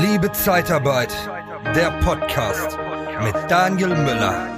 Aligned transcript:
Liebe 0.00 0.32
Zeitarbeit, 0.32 1.14
der 1.76 1.92
Podcast 2.00 2.76
mit 3.22 3.34
Daniel 3.48 3.90
Müller. 3.90 4.48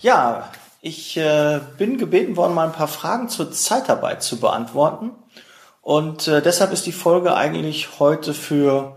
Ja, 0.00 0.50
ich 0.80 1.16
äh, 1.16 1.60
bin 1.78 1.98
gebeten 1.98 2.36
worden, 2.36 2.54
mal 2.54 2.66
ein 2.66 2.72
paar 2.72 2.88
Fragen 2.88 3.28
zur 3.28 3.52
Zeitarbeit 3.52 4.24
zu 4.24 4.40
beantworten. 4.40 5.12
Und 5.82 6.26
äh, 6.26 6.42
deshalb 6.42 6.72
ist 6.72 6.84
die 6.84 6.90
Folge 6.90 7.36
eigentlich 7.36 8.00
heute 8.00 8.34
für 8.34 8.96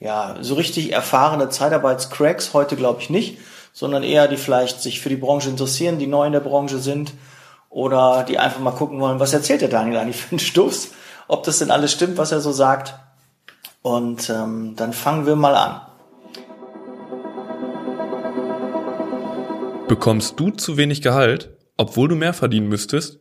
ja, 0.00 0.36
so 0.42 0.56
richtig 0.56 0.92
erfahrene 0.92 1.48
Zeitarbeitscracks, 1.48 2.52
heute 2.52 2.76
glaube 2.76 3.00
ich 3.00 3.08
nicht, 3.08 3.38
sondern 3.72 4.02
eher 4.02 4.28
die 4.28 4.36
vielleicht 4.36 4.82
sich 4.82 5.00
für 5.00 5.08
die 5.08 5.16
Branche 5.16 5.48
interessieren, 5.48 5.98
die 5.98 6.06
neu 6.06 6.26
in 6.26 6.32
der 6.32 6.40
Branche 6.40 6.76
sind 6.78 7.14
oder 7.70 8.24
die 8.28 8.38
einfach 8.38 8.60
mal 8.60 8.72
gucken 8.72 9.00
wollen, 9.00 9.18
was 9.18 9.32
erzählt 9.32 9.62
der 9.62 9.68
Daniel 9.68 9.96
eigentlich 9.96 10.16
für 10.16 10.32
einen 10.32 10.38
Stuss, 10.38 10.90
ob 11.28 11.44
das 11.44 11.58
denn 11.58 11.70
alles 11.70 11.92
stimmt, 11.92 12.18
was 12.18 12.32
er 12.32 12.40
so 12.40 12.52
sagt. 12.52 12.94
Und 13.80 14.28
ähm, 14.30 14.74
dann 14.76 14.92
fangen 14.92 15.26
wir 15.26 15.36
mal 15.36 15.56
an. 15.56 15.80
Bekommst 19.88 20.38
du 20.38 20.50
zu 20.50 20.76
wenig 20.76 21.00
Gehalt, 21.02 21.50
obwohl 21.76 22.08
du 22.08 22.14
mehr 22.14 22.34
verdienen 22.34 22.68
müsstest? 22.68 23.18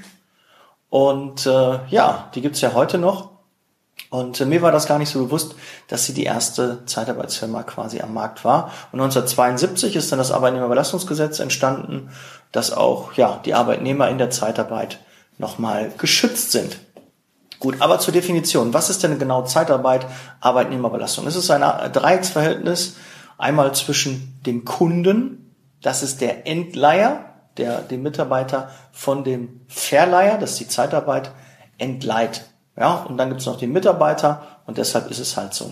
Und 0.91 1.47
äh, 1.47 1.79
ja, 1.89 2.31
die 2.35 2.41
gibt's 2.41 2.61
ja 2.61 2.75
heute 2.75 2.99
noch. 2.99 3.31
Und 4.11 4.41
äh, 4.41 4.47
mir 4.47 4.63
war 4.63 4.73
das 4.73 4.87
gar 4.87 4.99
nicht 4.99 5.11
so 5.11 5.25
bewusst, 5.25 5.55
dass 5.89 6.07
sie 6.07 6.15
die 6.15 6.25
erste 6.25 6.85
Zeitarbeitsfirma 6.87 7.63
quasi 7.65 8.01
am 8.01 8.15
Markt 8.15 8.45
war. 8.45 8.73
Und 8.93 9.01
1972 9.01 9.97
ist 9.97 10.13
dann 10.13 10.19
das 10.19 10.33
Arbeitnehmerüberlassungsgesetz 10.33 11.41
entstanden, 11.41 12.11
dass 12.53 12.73
auch 12.73 13.13
ja 13.15 13.41
die 13.45 13.55
Arbeitnehmer 13.55 14.09
in 14.09 14.19
der 14.19 14.31
Zeitarbeit 14.31 15.01
nochmal 15.37 15.93
geschützt 15.99 16.53
sind. 16.53 16.79
Gut, 17.61 17.81
aber 17.81 17.99
zur 17.99 18.13
Definition. 18.13 18.73
Was 18.73 18.89
ist 18.89 19.03
denn 19.03 19.19
genau 19.19 19.43
Zeitarbeit, 19.43 20.07
Arbeitnehmerbelastung? 20.41 21.27
Es 21.27 21.37
ist 21.37 21.51
ein 21.51 21.93
Dreiecksverhältnis. 21.93 22.97
Einmal 23.37 23.75
zwischen 23.75 24.41
dem 24.47 24.65
Kunden, 24.65 25.55
das 25.81 26.03
ist 26.03 26.21
der 26.21 26.47
Endleiher, 26.47 27.25
der 27.57 27.83
den 27.83 28.03
Mitarbeiter 28.03 28.71
von 28.93 29.25
dem 29.25 29.61
Verleiher, 29.69 30.39
das 30.39 30.53
ist 30.53 30.61
die 30.61 30.69
Zeitarbeit, 30.69 31.33
entleiht. 31.79 32.45
Ja, 32.77 32.95
und 33.09 33.17
dann 33.17 33.29
gibt's 33.29 33.47
noch 33.47 33.59
den 33.59 33.73
Mitarbeiter 33.73 34.61
und 34.67 34.79
deshalb 34.79 35.11
ist 35.11 35.19
es 35.19 35.37
halt 35.37 35.55
so 35.55 35.71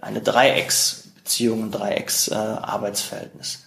eine 0.00 0.20
Dreiecksbeziehung, 0.20 1.64
ein 1.64 1.70
Dreiecksarbeitsverhältnis. 1.72 3.64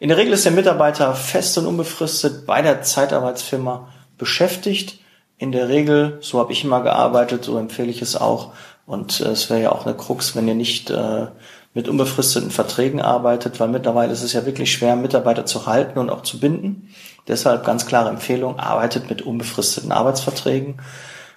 Äh, 0.00 0.04
In 0.04 0.08
der 0.08 0.18
Regel 0.18 0.32
ist 0.32 0.44
der 0.44 0.52
Mitarbeiter 0.52 1.14
fest 1.14 1.58
und 1.58 1.66
unbefristet 1.66 2.46
bei 2.46 2.62
der 2.62 2.82
Zeitarbeitsfirma 2.82 3.88
beschäftigt 4.18 5.00
in 5.40 5.52
der 5.52 5.70
Regel, 5.70 6.18
so 6.20 6.38
habe 6.38 6.52
ich 6.52 6.64
immer 6.64 6.82
gearbeitet, 6.82 7.44
so 7.44 7.56
empfehle 7.56 7.88
ich 7.88 8.02
es 8.02 8.14
auch. 8.14 8.52
Und 8.84 9.22
äh, 9.22 9.30
es 9.30 9.48
wäre 9.48 9.62
ja 9.62 9.72
auch 9.72 9.86
eine 9.86 9.96
Krux, 9.96 10.36
wenn 10.36 10.46
ihr 10.46 10.54
nicht 10.54 10.90
äh, 10.90 11.28
mit 11.72 11.88
unbefristeten 11.88 12.50
Verträgen 12.50 13.00
arbeitet, 13.00 13.58
weil 13.58 13.68
mittlerweile 13.68 14.12
ist 14.12 14.22
es 14.22 14.34
ja 14.34 14.44
wirklich 14.44 14.70
schwer, 14.70 14.96
Mitarbeiter 14.96 15.46
zu 15.46 15.64
halten 15.64 15.98
und 15.98 16.10
auch 16.10 16.22
zu 16.22 16.38
binden. 16.38 16.90
Deshalb 17.26 17.64
ganz 17.64 17.86
klare 17.86 18.10
Empfehlung, 18.10 18.58
arbeitet 18.58 19.08
mit 19.08 19.22
unbefristeten 19.22 19.92
Arbeitsverträgen. 19.92 20.82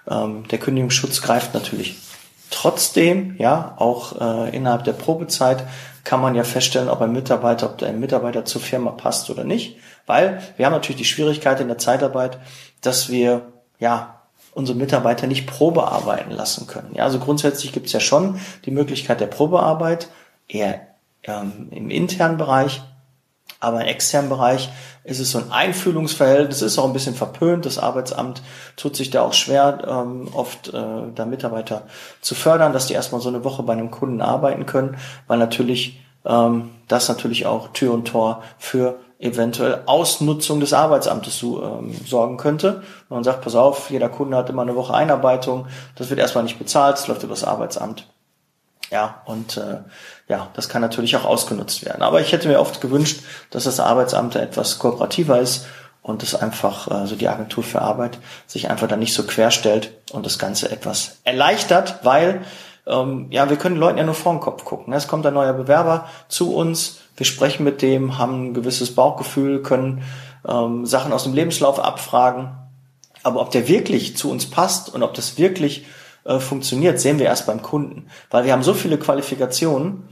Ähm, 0.06 0.46
der 0.48 0.58
Kündigungsschutz 0.58 1.22
greift 1.22 1.54
natürlich 1.54 1.96
trotzdem, 2.50 3.36
ja, 3.38 3.74
auch 3.78 4.20
äh, 4.20 4.54
innerhalb 4.54 4.84
der 4.84 4.92
Probezeit 4.92 5.64
kann 6.04 6.20
man 6.20 6.34
ja 6.34 6.44
feststellen, 6.44 6.90
ob 6.90 7.00
ein 7.00 7.12
Mitarbeiter, 7.12 7.70
ob 7.70 7.78
der 7.78 7.94
Mitarbeiter 7.94 8.44
zur 8.44 8.60
Firma 8.60 8.90
passt 8.90 9.30
oder 9.30 9.44
nicht. 9.44 9.78
Weil 10.04 10.42
wir 10.58 10.66
haben 10.66 10.74
natürlich 10.74 10.98
die 10.98 11.06
Schwierigkeit 11.06 11.58
in 11.60 11.68
der 11.68 11.78
Zeitarbeit, 11.78 12.38
dass 12.82 13.08
wir 13.08 13.53
ja, 13.78 14.20
unsere 14.52 14.78
Mitarbeiter 14.78 15.26
nicht 15.26 15.46
Probe 15.46 15.86
arbeiten 15.88 16.30
lassen 16.30 16.66
können. 16.66 16.92
Ja, 16.94 17.04
also 17.04 17.18
grundsätzlich 17.18 17.72
gibt 17.72 17.86
es 17.86 17.92
ja 17.92 18.00
schon 18.00 18.40
die 18.64 18.70
Möglichkeit 18.70 19.20
der 19.20 19.26
Probearbeit, 19.26 20.08
eher 20.48 20.80
ähm, 21.24 21.68
im 21.70 21.90
internen 21.90 22.36
Bereich, 22.36 22.82
aber 23.60 23.80
im 23.80 23.86
externen 23.86 24.28
Bereich 24.28 24.70
ist 25.04 25.20
es 25.20 25.30
so 25.30 25.38
ein 25.38 25.50
Einfühlungsverhältnis, 25.50 26.62
ist 26.62 26.78
auch 26.78 26.86
ein 26.86 26.92
bisschen 26.92 27.14
verpönt. 27.14 27.66
Das 27.66 27.78
Arbeitsamt 27.78 28.42
tut 28.76 28.96
sich 28.96 29.10
da 29.10 29.22
auch 29.22 29.32
schwer, 29.32 29.84
ähm, 29.86 30.28
oft 30.32 30.68
äh, 30.68 30.82
da 31.14 31.24
Mitarbeiter 31.24 31.86
zu 32.20 32.34
fördern, 32.34 32.72
dass 32.72 32.86
die 32.86 32.94
erstmal 32.94 33.20
so 33.20 33.28
eine 33.28 33.44
Woche 33.44 33.62
bei 33.62 33.72
einem 33.72 33.90
Kunden 33.90 34.20
arbeiten 34.20 34.66
können, 34.66 34.96
weil 35.26 35.38
natürlich 35.38 36.00
ähm, 36.24 36.70
das 36.88 37.08
natürlich 37.08 37.46
auch 37.46 37.68
Tür 37.72 37.92
und 37.92 38.06
Tor 38.06 38.42
für 38.58 38.98
eventuell 39.24 39.82
Ausnutzung 39.86 40.60
des 40.60 40.74
Arbeitsamtes 40.74 41.38
zu, 41.38 41.62
ähm, 41.62 41.94
sorgen 42.06 42.36
könnte. 42.36 42.82
Und 43.08 43.16
man 43.16 43.24
sagt, 43.24 43.40
pass 43.40 43.54
auf, 43.54 43.90
jeder 43.90 44.10
Kunde 44.10 44.36
hat 44.36 44.50
immer 44.50 44.62
eine 44.62 44.76
Woche 44.76 44.92
Einarbeitung, 44.92 45.66
das 45.96 46.10
wird 46.10 46.20
erstmal 46.20 46.44
nicht 46.44 46.58
bezahlt, 46.58 46.98
es 46.98 47.08
läuft 47.08 47.22
über 47.22 47.32
das 47.32 47.42
Arbeitsamt. 47.42 48.06
Ja, 48.90 49.22
und 49.24 49.56
äh, 49.56 49.78
ja, 50.28 50.48
das 50.52 50.68
kann 50.68 50.82
natürlich 50.82 51.16
auch 51.16 51.24
ausgenutzt 51.24 51.86
werden. 51.86 52.02
Aber 52.02 52.20
ich 52.20 52.32
hätte 52.32 52.48
mir 52.48 52.60
oft 52.60 52.82
gewünscht, 52.82 53.22
dass 53.50 53.64
das 53.64 53.80
Arbeitsamt 53.80 54.36
etwas 54.36 54.78
kooperativer 54.78 55.40
ist 55.40 55.66
und 56.02 56.20
das 56.20 56.34
einfach, 56.34 56.88
also 56.88 57.16
die 57.16 57.28
Agentur 57.28 57.64
für 57.64 57.80
Arbeit, 57.80 58.18
sich 58.46 58.68
einfach 58.68 58.88
da 58.88 58.96
nicht 58.96 59.14
so 59.14 59.22
querstellt 59.22 59.90
und 60.12 60.26
das 60.26 60.38
Ganze 60.38 60.70
etwas 60.70 61.20
erleichtert, 61.24 62.00
weil 62.02 62.42
ähm, 62.86 63.28
ja, 63.30 63.48
wir 63.48 63.56
können 63.56 63.76
Leuten 63.76 63.96
ja 63.96 64.04
nur 64.04 64.14
vor 64.14 64.34
den 64.34 64.40
Kopf 64.40 64.66
gucken. 64.66 64.92
Es 64.92 65.08
kommt 65.08 65.24
ein 65.24 65.32
neuer 65.32 65.54
Bewerber 65.54 66.08
zu 66.28 66.54
uns, 66.54 67.00
wir 67.16 67.26
sprechen 67.26 67.64
mit 67.64 67.82
dem, 67.82 68.18
haben 68.18 68.46
ein 68.46 68.54
gewisses 68.54 68.94
Bauchgefühl, 68.94 69.62
können 69.62 70.02
ähm, 70.48 70.86
Sachen 70.86 71.12
aus 71.12 71.24
dem 71.24 71.34
Lebenslauf 71.34 71.78
abfragen. 71.78 72.50
Aber 73.22 73.40
ob 73.40 73.50
der 73.50 73.68
wirklich 73.68 74.16
zu 74.16 74.30
uns 74.30 74.50
passt 74.50 74.92
und 74.92 75.02
ob 75.02 75.14
das 75.14 75.38
wirklich 75.38 75.86
äh, 76.24 76.38
funktioniert, 76.38 77.00
sehen 77.00 77.18
wir 77.18 77.26
erst 77.26 77.46
beim 77.46 77.62
Kunden. 77.62 78.08
Weil 78.30 78.44
wir 78.44 78.52
haben 78.52 78.62
so 78.62 78.74
viele 78.74 78.98
Qualifikationen, 78.98 80.08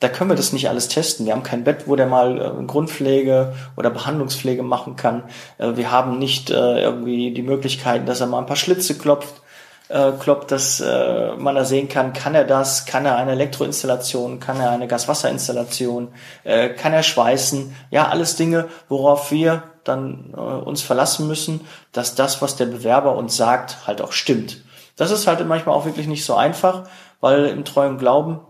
da 0.00 0.08
können 0.08 0.30
wir 0.30 0.36
das 0.36 0.52
nicht 0.52 0.68
alles 0.68 0.88
testen. 0.88 1.26
Wir 1.26 1.32
haben 1.32 1.42
kein 1.42 1.64
Bett, 1.64 1.84
wo 1.86 1.96
der 1.96 2.06
mal 2.06 2.40
äh, 2.40 2.64
Grundpflege 2.64 3.54
oder 3.76 3.90
Behandlungspflege 3.90 4.62
machen 4.62 4.96
kann. 4.96 5.24
Äh, 5.58 5.76
wir 5.76 5.90
haben 5.90 6.18
nicht 6.18 6.50
äh, 6.50 6.80
irgendwie 6.80 7.32
die 7.32 7.42
Möglichkeiten, 7.42 8.06
dass 8.06 8.20
er 8.20 8.28
mal 8.28 8.38
ein 8.38 8.46
paar 8.46 8.56
Schlitze 8.56 8.96
klopft 8.96 9.42
äh, 9.88 10.12
kloppt, 10.12 10.50
dass 10.50 10.80
äh, 10.80 11.32
man 11.36 11.54
da 11.54 11.64
sehen 11.64 11.88
kann, 11.88 12.12
kann 12.12 12.34
er 12.34 12.44
das, 12.44 12.86
kann 12.86 13.06
er 13.06 13.16
eine 13.16 13.32
Elektroinstallation, 13.32 14.40
kann 14.40 14.60
er 14.60 14.70
eine 14.70 14.86
Gaswasserinstallation, 14.86 16.08
äh, 16.44 16.68
kann 16.70 16.92
er 16.92 17.02
schweißen, 17.02 17.74
ja, 17.90 18.08
alles 18.08 18.36
Dinge, 18.36 18.68
worauf 18.88 19.30
wir 19.30 19.62
dann 19.84 20.34
äh, 20.36 20.40
uns 20.40 20.82
verlassen 20.82 21.26
müssen, 21.26 21.66
dass 21.92 22.14
das, 22.14 22.42
was 22.42 22.56
der 22.56 22.66
Bewerber 22.66 23.16
uns 23.16 23.36
sagt, 23.36 23.86
halt 23.86 24.02
auch 24.02 24.12
stimmt. 24.12 24.62
Das 24.96 25.10
ist 25.10 25.26
halt 25.26 25.46
manchmal 25.46 25.74
auch 25.74 25.86
wirklich 25.86 26.06
nicht 26.06 26.24
so 26.24 26.34
einfach, 26.34 26.84
weil 27.20 27.46
im 27.46 27.64
treuen 27.64 27.98
Glauben 27.98 28.40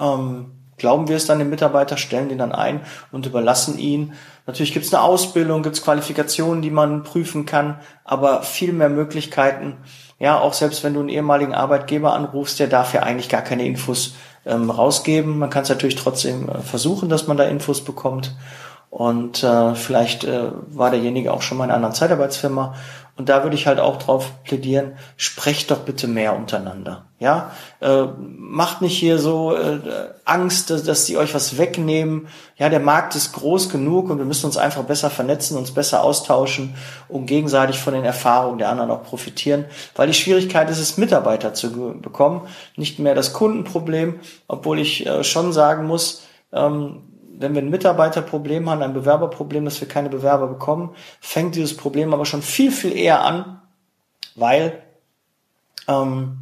ähm, 0.00 0.57
glauben 0.78 1.08
wir 1.08 1.16
es 1.16 1.26
dann 1.26 1.38
dem 1.38 1.50
Mitarbeiter, 1.50 1.96
stellen 1.96 2.28
den 2.28 2.38
dann 2.38 2.52
ein 2.52 2.80
und 3.12 3.26
überlassen 3.26 3.78
ihn. 3.78 4.14
Natürlich 4.46 4.72
gibt 4.72 4.86
es 4.86 4.94
eine 4.94 5.02
Ausbildung, 5.02 5.62
gibt 5.62 5.76
es 5.76 5.82
Qualifikationen, 5.82 6.62
die 6.62 6.70
man 6.70 7.02
prüfen 7.02 7.44
kann, 7.44 7.80
aber 8.04 8.42
viel 8.42 8.72
mehr 8.72 8.88
Möglichkeiten, 8.88 9.76
ja, 10.18 10.38
auch 10.38 10.52
selbst 10.52 10.82
wenn 10.82 10.94
du 10.94 11.00
einen 11.00 11.10
ehemaligen 11.10 11.54
Arbeitgeber 11.54 12.12
anrufst, 12.12 12.58
der 12.58 12.66
darf 12.66 12.92
ja 12.92 13.02
eigentlich 13.02 13.28
gar 13.28 13.42
keine 13.42 13.64
Infos 13.64 14.14
ähm, 14.46 14.70
rausgeben. 14.70 15.38
Man 15.38 15.50
kann 15.50 15.62
es 15.62 15.68
natürlich 15.68 15.94
trotzdem 15.94 16.48
äh, 16.48 16.58
versuchen, 16.60 17.08
dass 17.08 17.28
man 17.28 17.36
da 17.36 17.44
Infos 17.44 17.84
bekommt. 17.84 18.34
Und 18.90 19.42
äh, 19.44 19.74
vielleicht 19.74 20.24
äh, 20.24 20.50
war 20.68 20.90
derjenige 20.90 21.32
auch 21.32 21.42
schon 21.42 21.58
mal 21.58 21.64
in 21.64 21.70
einer 21.70 21.76
anderen 21.76 21.94
Zeitarbeitsfirma 21.94 22.74
und 23.18 23.28
da 23.28 23.42
würde 23.42 23.56
ich 23.56 23.66
halt 23.66 23.80
auch 23.80 23.96
drauf 23.96 24.44
plädieren, 24.44 24.92
sprecht 25.16 25.72
doch 25.72 25.80
bitte 25.80 26.06
mehr 26.06 26.36
untereinander. 26.36 27.06
Ja, 27.18 27.50
äh, 27.80 28.04
macht 28.16 28.80
nicht 28.80 28.96
hier 28.96 29.18
so 29.18 29.56
äh, 29.56 29.80
Angst, 30.24 30.70
dass, 30.70 30.84
dass 30.84 31.04
sie 31.04 31.16
euch 31.16 31.34
was 31.34 31.58
wegnehmen. 31.58 32.28
Ja, 32.56 32.68
der 32.68 32.78
Markt 32.78 33.16
ist 33.16 33.32
groß 33.32 33.70
genug 33.70 34.08
und 34.08 34.18
wir 34.18 34.24
müssen 34.24 34.46
uns 34.46 34.56
einfach 34.56 34.84
besser 34.84 35.10
vernetzen, 35.10 35.58
uns 35.58 35.72
besser 35.72 36.04
austauschen, 36.04 36.76
um 37.08 37.26
gegenseitig 37.26 37.80
von 37.80 37.92
den 37.92 38.04
Erfahrungen 38.04 38.58
der 38.58 38.68
anderen 38.68 38.92
auch 38.92 39.02
profitieren. 39.02 39.64
Weil 39.96 40.06
die 40.06 40.14
Schwierigkeit 40.14 40.70
ist 40.70 40.78
es, 40.78 40.96
Mitarbeiter 40.96 41.54
zu 41.54 41.98
bekommen, 42.00 42.42
nicht 42.76 43.00
mehr 43.00 43.16
das 43.16 43.32
Kundenproblem, 43.32 44.20
obwohl 44.46 44.78
ich 44.78 45.04
äh, 45.06 45.24
schon 45.24 45.52
sagen 45.52 45.88
muss, 45.88 46.22
ähm, 46.52 47.02
wenn 47.40 47.54
wir 47.54 47.62
ein 47.62 47.70
Mitarbeiterproblem 47.70 48.68
haben, 48.68 48.82
ein 48.82 48.94
Bewerberproblem, 48.94 49.64
dass 49.64 49.80
wir 49.80 49.88
keine 49.88 50.08
Bewerber 50.08 50.48
bekommen, 50.48 50.94
fängt 51.20 51.54
dieses 51.54 51.76
Problem 51.76 52.12
aber 52.12 52.26
schon 52.26 52.42
viel, 52.42 52.72
viel 52.72 52.96
eher 52.96 53.22
an, 53.24 53.60
weil, 54.34 54.82
ähm, 55.86 56.38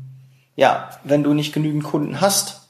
ja, 0.57 0.91
wenn 1.05 1.23
du 1.23 1.35
nicht 1.35 1.53
genügend 1.53 1.85
Kunden 1.85 2.21
hast 2.21 2.69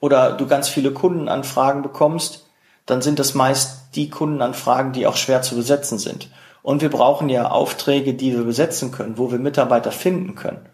oder 0.00 0.32
du 0.32 0.46
ganz 0.46 0.68
viele 0.68 0.92
Kundenanfragen 0.92 1.82
bekommst, 1.82 2.46
dann 2.84 3.02
sind 3.02 3.18
das 3.18 3.34
meist 3.34 3.96
die 3.96 4.10
Kundenanfragen, 4.10 4.92
die 4.92 5.06
auch 5.06 5.16
schwer 5.16 5.42
zu 5.42 5.56
besetzen 5.56 5.98
sind. 5.98 6.28
Und 6.62 6.82
wir 6.82 6.90
brauchen 6.90 7.28
ja 7.28 7.50
Aufträge, 7.50 8.14
die 8.14 8.36
wir 8.36 8.44
besetzen 8.44 8.92
können, 8.92 9.18
wo 9.18 9.30
wir 9.30 9.38
Mitarbeiter 9.38 9.92
finden 9.92 10.34
können. 10.34 10.68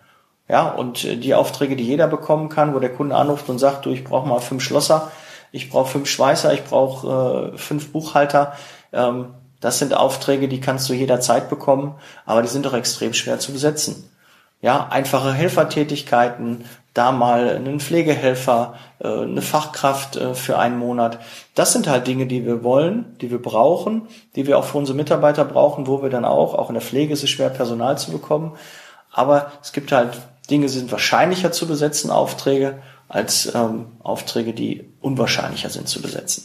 Ja, 0.48 0.68
und 0.68 1.04
äh, 1.04 1.16
die 1.16 1.34
Aufträge, 1.34 1.76
die 1.76 1.84
jeder 1.84 2.08
bekommen 2.08 2.48
kann, 2.48 2.74
wo 2.74 2.78
der 2.78 2.92
Kunde 2.92 3.14
anruft 3.14 3.48
und 3.48 3.58
sagt, 3.58 3.86
du, 3.86 3.90
ich 3.90 4.04
brauche 4.04 4.28
mal 4.28 4.40
fünf 4.40 4.62
Schlosser, 4.62 5.12
ich 5.52 5.70
brauche 5.70 5.90
fünf 5.90 6.08
Schweißer, 6.08 6.52
ich 6.52 6.64
brauche 6.64 7.52
äh, 7.54 7.58
fünf 7.58 7.92
Buchhalter. 7.92 8.54
Ähm, 8.92 9.26
das 9.60 9.78
sind 9.78 9.94
Aufträge, 9.94 10.48
die 10.48 10.60
kannst 10.60 10.88
du 10.88 10.94
jederzeit 10.94 11.48
bekommen, 11.48 11.94
aber 12.26 12.42
die 12.42 12.48
sind 12.48 12.66
doch 12.66 12.74
extrem 12.74 13.14
schwer 13.14 13.38
zu 13.38 13.52
besetzen. 13.52 14.08
Ja, 14.60 14.88
einfache 14.90 15.32
Helfertätigkeiten, 15.32 16.64
da 16.94 17.10
mal 17.10 17.50
einen 17.50 17.80
Pflegehelfer, 17.80 18.74
äh, 18.98 19.08
eine 19.08 19.42
Fachkraft 19.42 20.16
äh, 20.16 20.34
für 20.34 20.58
einen 20.58 20.78
Monat. 20.78 21.18
Das 21.54 21.72
sind 21.72 21.88
halt 21.88 22.06
Dinge, 22.06 22.26
die 22.26 22.44
wir 22.44 22.64
wollen, 22.64 23.16
die 23.20 23.30
wir 23.30 23.40
brauchen, 23.40 24.08
die 24.36 24.46
wir 24.46 24.58
auch 24.58 24.64
für 24.64 24.78
unsere 24.78 24.96
Mitarbeiter 24.96 25.44
brauchen, 25.44 25.86
wo 25.86 26.02
wir 26.02 26.10
dann 26.10 26.24
auch, 26.24 26.54
auch 26.54 26.68
in 26.68 26.74
der 26.74 26.82
Pflege 26.82 27.12
ist 27.12 27.22
es 27.22 27.30
schwer, 27.30 27.48
Personal 27.48 27.98
zu 27.98 28.10
bekommen. 28.10 28.52
Aber 29.10 29.52
es 29.62 29.72
gibt 29.72 29.92
halt 29.92 30.20
Dinge, 30.50 30.66
die 30.66 30.72
sind 30.72 30.92
wahrscheinlicher 30.92 31.52
zu 31.52 31.66
besetzen, 31.66 32.10
Aufträge, 32.10 32.82
als 33.12 33.54
ähm, 33.54 33.86
Aufträge, 34.02 34.54
die 34.54 34.88
unwahrscheinlicher 35.02 35.68
sind 35.68 35.86
zu 35.86 36.00
besetzen. 36.00 36.44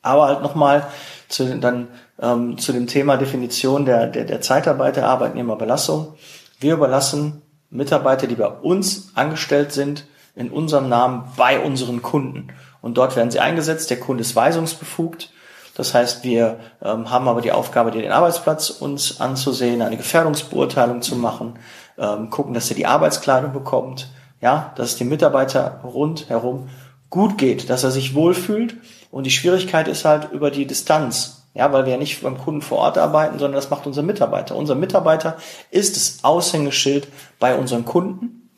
Aber 0.00 0.26
halt 0.26 0.42
nochmal 0.42 0.86
zu, 1.28 1.58
dann, 1.58 1.88
ähm, 2.20 2.56
zu 2.56 2.72
dem 2.72 2.86
Thema 2.86 3.16
Definition 3.16 3.84
der, 3.84 4.06
der, 4.06 4.24
der 4.24 4.40
Zeitarbeit 4.40 4.96
der 4.96 5.08
Arbeitnehmerbelastung. 5.08 6.14
Wir 6.60 6.74
überlassen 6.74 7.42
Mitarbeiter, 7.70 8.28
die 8.28 8.36
bei 8.36 8.46
uns 8.46 9.10
angestellt 9.14 9.72
sind, 9.72 10.06
in 10.36 10.50
unserem 10.50 10.88
Namen 10.88 11.24
bei 11.36 11.58
unseren 11.58 12.00
Kunden. 12.00 12.48
Und 12.80 12.96
dort 12.96 13.16
werden 13.16 13.30
sie 13.30 13.40
eingesetzt. 13.40 13.90
Der 13.90 13.98
Kunde 14.00 14.22
ist 14.22 14.36
weisungsbefugt. 14.36 15.30
Das 15.74 15.94
heißt, 15.94 16.22
wir 16.22 16.60
ähm, 16.82 17.10
haben 17.10 17.26
aber 17.26 17.40
die 17.40 17.52
Aufgabe, 17.52 17.90
den 17.90 18.12
Arbeitsplatz 18.12 18.70
uns 18.70 19.20
anzusehen, 19.20 19.82
eine 19.82 19.96
Gefährdungsbeurteilung 19.96 21.02
zu 21.02 21.16
machen, 21.16 21.58
ähm, 21.98 22.30
gucken, 22.30 22.54
dass 22.54 22.70
er 22.70 22.76
die 22.76 22.86
Arbeitskleidung 22.86 23.52
bekommt, 23.52 24.08
ja, 24.42 24.72
dass 24.76 24.90
es 24.90 24.96
dem 24.96 25.08
Mitarbeiter 25.08 25.80
rundherum 25.84 26.68
gut 27.08 27.38
geht, 27.38 27.70
dass 27.70 27.84
er 27.84 27.90
sich 27.90 28.14
wohlfühlt. 28.14 28.76
Und 29.10 29.24
die 29.24 29.30
Schwierigkeit 29.30 29.88
ist 29.88 30.04
halt 30.04 30.30
über 30.32 30.50
die 30.50 30.66
Distanz. 30.66 31.44
Ja, 31.54 31.72
weil 31.72 31.84
wir 31.84 31.92
ja 31.92 31.98
nicht 31.98 32.22
beim 32.22 32.38
Kunden 32.38 32.62
vor 32.62 32.78
Ort 32.78 32.98
arbeiten, 32.98 33.38
sondern 33.38 33.56
das 33.56 33.70
macht 33.70 33.86
unser 33.86 34.02
Mitarbeiter. 34.02 34.56
Unser 34.56 34.74
Mitarbeiter 34.74 35.36
ist 35.70 35.96
das 35.96 36.24
Aushängeschild 36.24 37.08
bei 37.38 37.54
unseren 37.54 37.84
Kunden. 37.84 38.50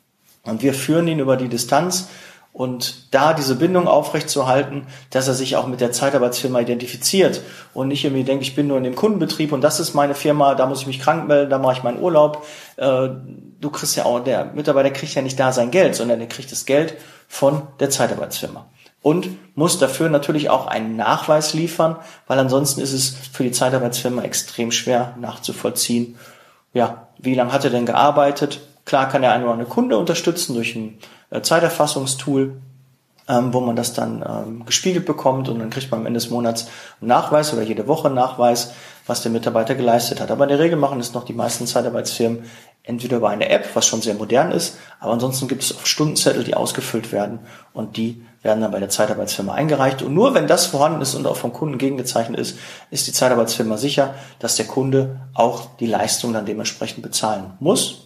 Und 0.45 0.63
wir 0.63 0.75
führen 0.75 1.09
ihn 1.09 1.19
über 1.19 1.37
die 1.37 1.49
Distanz 1.49 2.09
und 2.55 3.12
da 3.12 3.35
diese 3.35 3.56
Bindung 3.56 3.89
aufrechtzuerhalten, 3.89 4.87
dass 5.11 5.27
er 5.27 5.35
sich 5.35 5.56
auch 5.56 5.67
mit 5.67 5.81
der 5.81 5.91
Zeitarbeitsfirma 5.91 6.61
identifiziert 6.61 7.43
und 7.75 7.89
nicht 7.89 8.05
irgendwie 8.05 8.23
denkt, 8.23 8.45
ich 8.45 8.55
bin 8.55 8.69
nur 8.69 8.79
in 8.79 8.85
dem 8.85 8.95
Kundenbetrieb 8.95 9.51
und 9.51 9.61
das 9.61 9.81
ist 9.81 9.93
meine 9.93 10.15
Firma, 10.15 10.55
da 10.55 10.67
muss 10.67 10.83
ich 10.83 10.87
mich 10.87 11.01
krank 11.01 11.27
melden, 11.27 11.51
da 11.51 11.59
mache 11.59 11.73
ich 11.73 11.83
meinen 11.83 12.01
Urlaub. 12.01 12.47
Äh, 12.77 13.09
du 13.61 13.71
kriegst 13.71 13.97
ja 13.97 14.05
auch, 14.05 14.21
der 14.21 14.45
Mitarbeiter 14.55 14.93
kriegt 14.93 15.17
ja 15.17 15.23
nicht 15.23 15.39
da 15.39 15.53
sein 15.53 15.73
Geld, 15.73 15.97
sondern 15.97 16.21
er 16.21 16.29
kriegt 16.29 16.53
das 16.53 16.65
Geld 16.65 16.97
von 17.27 17.62
der 17.81 17.91
Zeitarbeitsfirma. 17.91 18.67
Und 19.03 19.31
muss 19.57 19.81
dafür 19.81 20.09
natürlich 20.09 20.49
auch 20.49 20.69
einen 20.69 20.95
Nachweis 20.95 21.55
liefern, 21.55 21.97
weil 22.29 22.39
ansonsten 22.39 22.81
ist 22.81 22.93
es 22.93 23.17
für 23.33 23.43
die 23.43 23.50
Zeitarbeitsfirma 23.50 24.23
extrem 24.23 24.71
schwer 24.71 25.17
nachzuvollziehen. 25.19 26.17
Ja, 26.73 27.09
wie 27.19 27.35
lange 27.35 27.53
hat 27.53 27.65
er 27.65 27.71
denn 27.71 27.85
gearbeitet? 27.85 28.61
Klar 28.85 29.09
kann 29.09 29.23
er 29.23 29.33
einen 29.33 29.45
oder 29.45 29.55
eine 29.55 29.65
Kunde 29.65 29.99
unterstützen 29.99 30.55
durch 30.55 30.75
ein 30.75 30.99
äh, 31.31 31.41
Zeiterfassungstool, 31.41 32.61
ähm, 33.29 33.55
wo 33.55 33.61
man 33.61 33.77
das 33.77 33.95
dann 33.95 34.25
ähm, 34.27 34.67
gespiegelt 34.67 35.07
bekommt 35.07 35.49
und 35.49 35.59
dann 35.59 35.71
kriegt 35.71 35.91
man 35.91 36.01
am 36.01 36.07
Ende 36.07 36.19
des 36.19 36.31
Monats 36.31 36.69
einen 37.01 37.09
Nachweis 37.09 37.53
oder 37.55 37.63
jede 37.63 37.87
Woche 37.89 38.09
einen 38.09 38.17
Nachweis, 38.17 38.75
was 39.07 39.23
der 39.23 39.33
Mitarbeiter 39.33 39.75
geleistet 39.75 40.21
hat. 40.21 40.31
Aber 40.31 40.45
in 40.45 40.51
der 40.51 40.59
Regel 40.59 40.77
machen 40.77 41.01
es 41.01 41.15
noch 41.15 41.25
die 41.25 41.33
meisten 41.33 41.67
Zeitarbeitsfirmen 41.67 42.45
entweder 42.83 43.17
über 43.17 43.31
eine 43.31 43.49
App, 43.49 43.67
was 43.75 43.87
schon 43.87 44.03
sehr 44.03 44.13
modern 44.13 44.53
ist, 44.53 44.77
aber 45.01 45.15
ansonsten 45.15 45.49
gibt 45.49 45.63
es 45.63 45.75
auch 45.75 45.87
Stundenzettel, 45.87 46.45
die 46.45 46.55
ausgefüllt 46.55 47.13
werden 47.13 47.39
und 47.73 47.97
die 47.97 48.27
werden 48.43 48.61
dann 48.61 48.73
bei 48.73 48.81
der 48.81 48.91
Zeitarbeitsfirma 48.91 49.55
eingereicht. 49.55 50.03
Und 50.03 50.13
nur 50.13 50.35
wenn 50.35 50.47
das 50.47 50.67
vorhanden 50.67 51.01
ist 51.01 51.15
und 51.15 51.27
auch 51.27 51.37
vom 51.37 51.55
Kunden 51.55 51.79
gegengezeichnet 51.79 52.39
ist, 52.39 52.59
ist 52.91 53.07
die 53.07 53.13
Zeitarbeitsfirma 53.13 53.79
sicher, 53.79 54.15
dass 54.39 54.57
der 54.57 54.67
Kunde 54.67 55.21
auch 55.33 55.77
die 55.81 55.87
Leistung 55.87 56.35
dann 56.35 56.45
dementsprechend 56.45 57.03
bezahlen 57.03 57.55
muss 57.59 58.04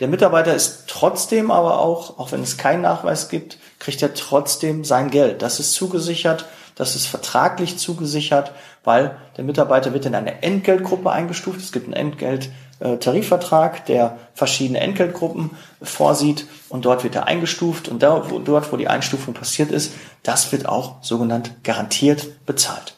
der 0.00 0.08
Mitarbeiter 0.08 0.54
ist 0.54 0.84
trotzdem 0.86 1.50
aber 1.50 1.80
auch, 1.80 2.18
auch 2.18 2.30
wenn 2.32 2.42
es 2.42 2.56
keinen 2.56 2.82
Nachweis 2.82 3.28
gibt, 3.28 3.58
kriegt 3.78 4.00
er 4.00 4.14
trotzdem 4.14 4.84
sein 4.84 5.10
Geld. 5.10 5.42
Das 5.42 5.58
ist 5.58 5.72
zugesichert, 5.72 6.44
das 6.76 6.94
ist 6.94 7.06
vertraglich 7.06 7.78
zugesichert, 7.78 8.52
weil 8.84 9.16
der 9.36 9.44
Mitarbeiter 9.44 9.92
wird 9.92 10.06
in 10.06 10.14
eine 10.14 10.42
Entgeltgruppe 10.42 11.10
eingestuft. 11.10 11.60
Es 11.60 11.72
gibt 11.72 11.86
einen 11.86 12.12
Entgelttarifvertrag, 12.12 13.86
der 13.86 14.18
verschiedene 14.34 14.78
Entgeltgruppen 14.78 15.50
vorsieht 15.82 16.46
und 16.68 16.84
dort 16.84 17.02
wird 17.02 17.16
er 17.16 17.26
eingestuft 17.26 17.88
und 17.88 18.00
dort, 18.02 18.72
wo 18.72 18.76
die 18.76 18.88
Einstufung 18.88 19.34
passiert 19.34 19.72
ist, 19.72 19.92
das 20.22 20.52
wird 20.52 20.68
auch 20.68 21.02
sogenannt 21.02 21.64
garantiert 21.64 22.46
bezahlt. 22.46 22.94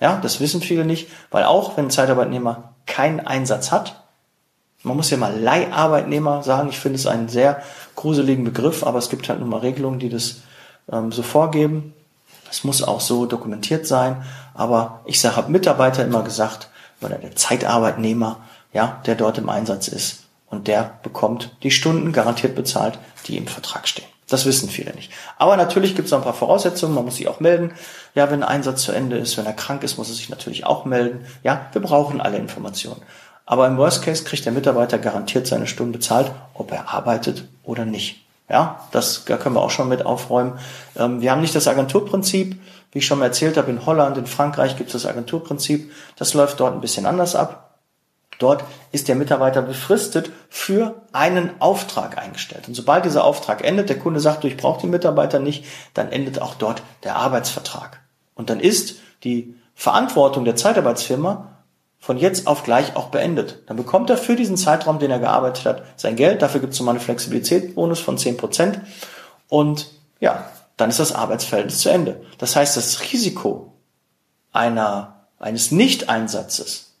Ja, 0.00 0.18
das 0.22 0.38
wissen 0.38 0.60
viele 0.60 0.84
nicht, 0.84 1.08
weil 1.32 1.42
auch 1.44 1.76
wenn 1.76 1.86
ein 1.86 1.90
Zeitarbeitnehmer 1.90 2.74
keinen 2.86 3.20
Einsatz 3.20 3.72
hat, 3.72 4.03
man 4.84 4.96
muss 4.96 5.10
ja 5.10 5.16
mal 5.16 5.38
Leiharbeitnehmer 5.38 6.42
sagen. 6.42 6.68
Ich 6.68 6.78
finde 6.78 6.98
es 6.98 7.06
einen 7.06 7.28
sehr 7.28 7.62
gruseligen 7.96 8.44
Begriff, 8.44 8.84
aber 8.84 8.98
es 8.98 9.08
gibt 9.08 9.28
halt 9.28 9.40
nun 9.40 9.48
mal 9.48 9.60
Regelungen, 9.60 9.98
die 9.98 10.10
das 10.10 10.42
ähm, 10.92 11.10
so 11.10 11.22
vorgeben. 11.22 11.94
Es 12.50 12.64
muss 12.64 12.82
auch 12.82 13.00
so 13.00 13.26
dokumentiert 13.26 13.86
sein. 13.86 14.24
Aber 14.52 15.00
ich 15.06 15.20
sage, 15.20 15.36
habe 15.36 15.50
Mitarbeiter 15.50 16.04
immer 16.04 16.22
gesagt, 16.22 16.68
oder 17.00 17.16
der 17.16 17.34
Zeitarbeitnehmer, 17.34 18.40
ja, 18.72 19.00
der 19.06 19.14
dort 19.14 19.38
im 19.38 19.48
Einsatz 19.48 19.88
ist. 19.88 20.24
Und 20.48 20.68
der 20.68 20.98
bekommt 21.02 21.56
die 21.62 21.70
Stunden 21.70 22.12
garantiert 22.12 22.54
bezahlt, 22.54 22.98
die 23.26 23.36
im 23.36 23.46
Vertrag 23.46 23.88
stehen. 23.88 24.06
Das 24.28 24.46
wissen 24.46 24.68
viele 24.68 24.94
nicht. 24.94 25.12
Aber 25.36 25.56
natürlich 25.56 25.94
gibt 25.94 26.06
es 26.06 26.12
ein 26.12 26.22
paar 26.22 26.34
Voraussetzungen. 26.34 26.94
Man 26.94 27.04
muss 27.04 27.16
sich 27.16 27.28
auch 27.28 27.40
melden. 27.40 27.72
Ja, 28.14 28.30
wenn 28.30 28.42
ein 28.42 28.48
Einsatz 28.48 28.82
zu 28.82 28.92
Ende 28.92 29.18
ist, 29.18 29.36
wenn 29.36 29.46
er 29.46 29.52
krank 29.52 29.82
ist, 29.82 29.98
muss 29.98 30.08
er 30.08 30.14
sich 30.14 30.30
natürlich 30.30 30.64
auch 30.64 30.84
melden. 30.84 31.26
Ja, 31.42 31.66
wir 31.72 31.82
brauchen 31.82 32.20
alle 32.20 32.38
Informationen. 32.38 33.02
Aber 33.46 33.66
im 33.66 33.76
Worst 33.76 34.02
Case 34.02 34.24
kriegt 34.24 34.44
der 34.44 34.52
Mitarbeiter 34.52 34.98
garantiert 34.98 35.46
seine 35.46 35.66
Stunden 35.66 35.92
bezahlt, 35.92 36.30
ob 36.54 36.72
er 36.72 36.92
arbeitet 36.92 37.44
oder 37.62 37.84
nicht. 37.84 38.24
Ja, 38.48 38.86
das 38.92 39.24
da 39.24 39.36
können 39.36 39.54
wir 39.54 39.62
auch 39.62 39.70
schon 39.70 39.88
mit 39.88 40.04
aufräumen. 40.04 40.58
Ähm, 40.96 41.20
wir 41.20 41.30
haben 41.30 41.40
nicht 41.40 41.54
das 41.54 41.68
Agenturprinzip. 41.68 42.60
Wie 42.92 42.98
ich 42.98 43.06
schon 43.06 43.18
mal 43.18 43.26
erzählt 43.26 43.56
habe, 43.56 43.70
in 43.70 43.86
Holland, 43.86 44.16
in 44.18 44.26
Frankreich 44.26 44.76
gibt 44.76 44.94
es 44.94 45.02
das 45.02 45.10
Agenturprinzip. 45.10 45.90
Das 46.16 46.34
läuft 46.34 46.60
dort 46.60 46.74
ein 46.74 46.80
bisschen 46.80 47.06
anders 47.06 47.34
ab. 47.34 47.78
Dort 48.38 48.64
ist 48.92 49.08
der 49.08 49.14
Mitarbeiter 49.14 49.62
befristet 49.62 50.30
für 50.48 51.02
einen 51.12 51.50
Auftrag 51.60 52.18
eingestellt. 52.18 52.68
Und 52.68 52.74
sobald 52.74 53.04
dieser 53.04 53.24
Auftrag 53.24 53.64
endet, 53.64 53.88
der 53.88 53.98
Kunde 53.98 54.20
sagt, 54.20 54.44
ich 54.44 54.56
brauche 54.56 54.80
den 54.80 54.90
Mitarbeiter 54.90 55.38
nicht, 55.38 55.64
dann 55.94 56.10
endet 56.10 56.40
auch 56.40 56.54
dort 56.54 56.82
der 57.04 57.16
Arbeitsvertrag. 57.16 58.00
Und 58.34 58.50
dann 58.50 58.60
ist 58.60 58.96
die 59.22 59.54
Verantwortung 59.74 60.44
der 60.44 60.56
Zeitarbeitsfirma 60.56 61.53
von 62.04 62.18
jetzt 62.18 62.46
auf 62.46 62.64
gleich 62.64 62.96
auch 62.96 63.06
beendet. 63.06 63.62
Dann 63.66 63.78
bekommt 63.78 64.10
er 64.10 64.18
für 64.18 64.36
diesen 64.36 64.58
Zeitraum, 64.58 64.98
den 64.98 65.10
er 65.10 65.20
gearbeitet 65.20 65.64
hat, 65.64 65.82
sein 65.96 66.16
Geld. 66.16 66.42
Dafür 66.42 66.60
gibt 66.60 66.74
es 66.74 66.78
nochmal 66.78 66.96
einen 66.96 67.02
Flexibilitätsbonus 67.02 67.98
von 67.98 68.18
10%. 68.18 68.80
Und 69.48 69.86
ja, 70.20 70.44
dann 70.76 70.90
ist 70.90 71.00
das 71.00 71.14
Arbeitsverhältnis 71.14 71.78
zu 71.78 71.88
Ende. 71.88 72.20
Das 72.36 72.56
heißt, 72.56 72.76
das 72.76 73.00
Risiko 73.10 73.72
einer, 74.52 75.28
eines 75.38 75.70
Nicht-Einsatzes 75.70 76.92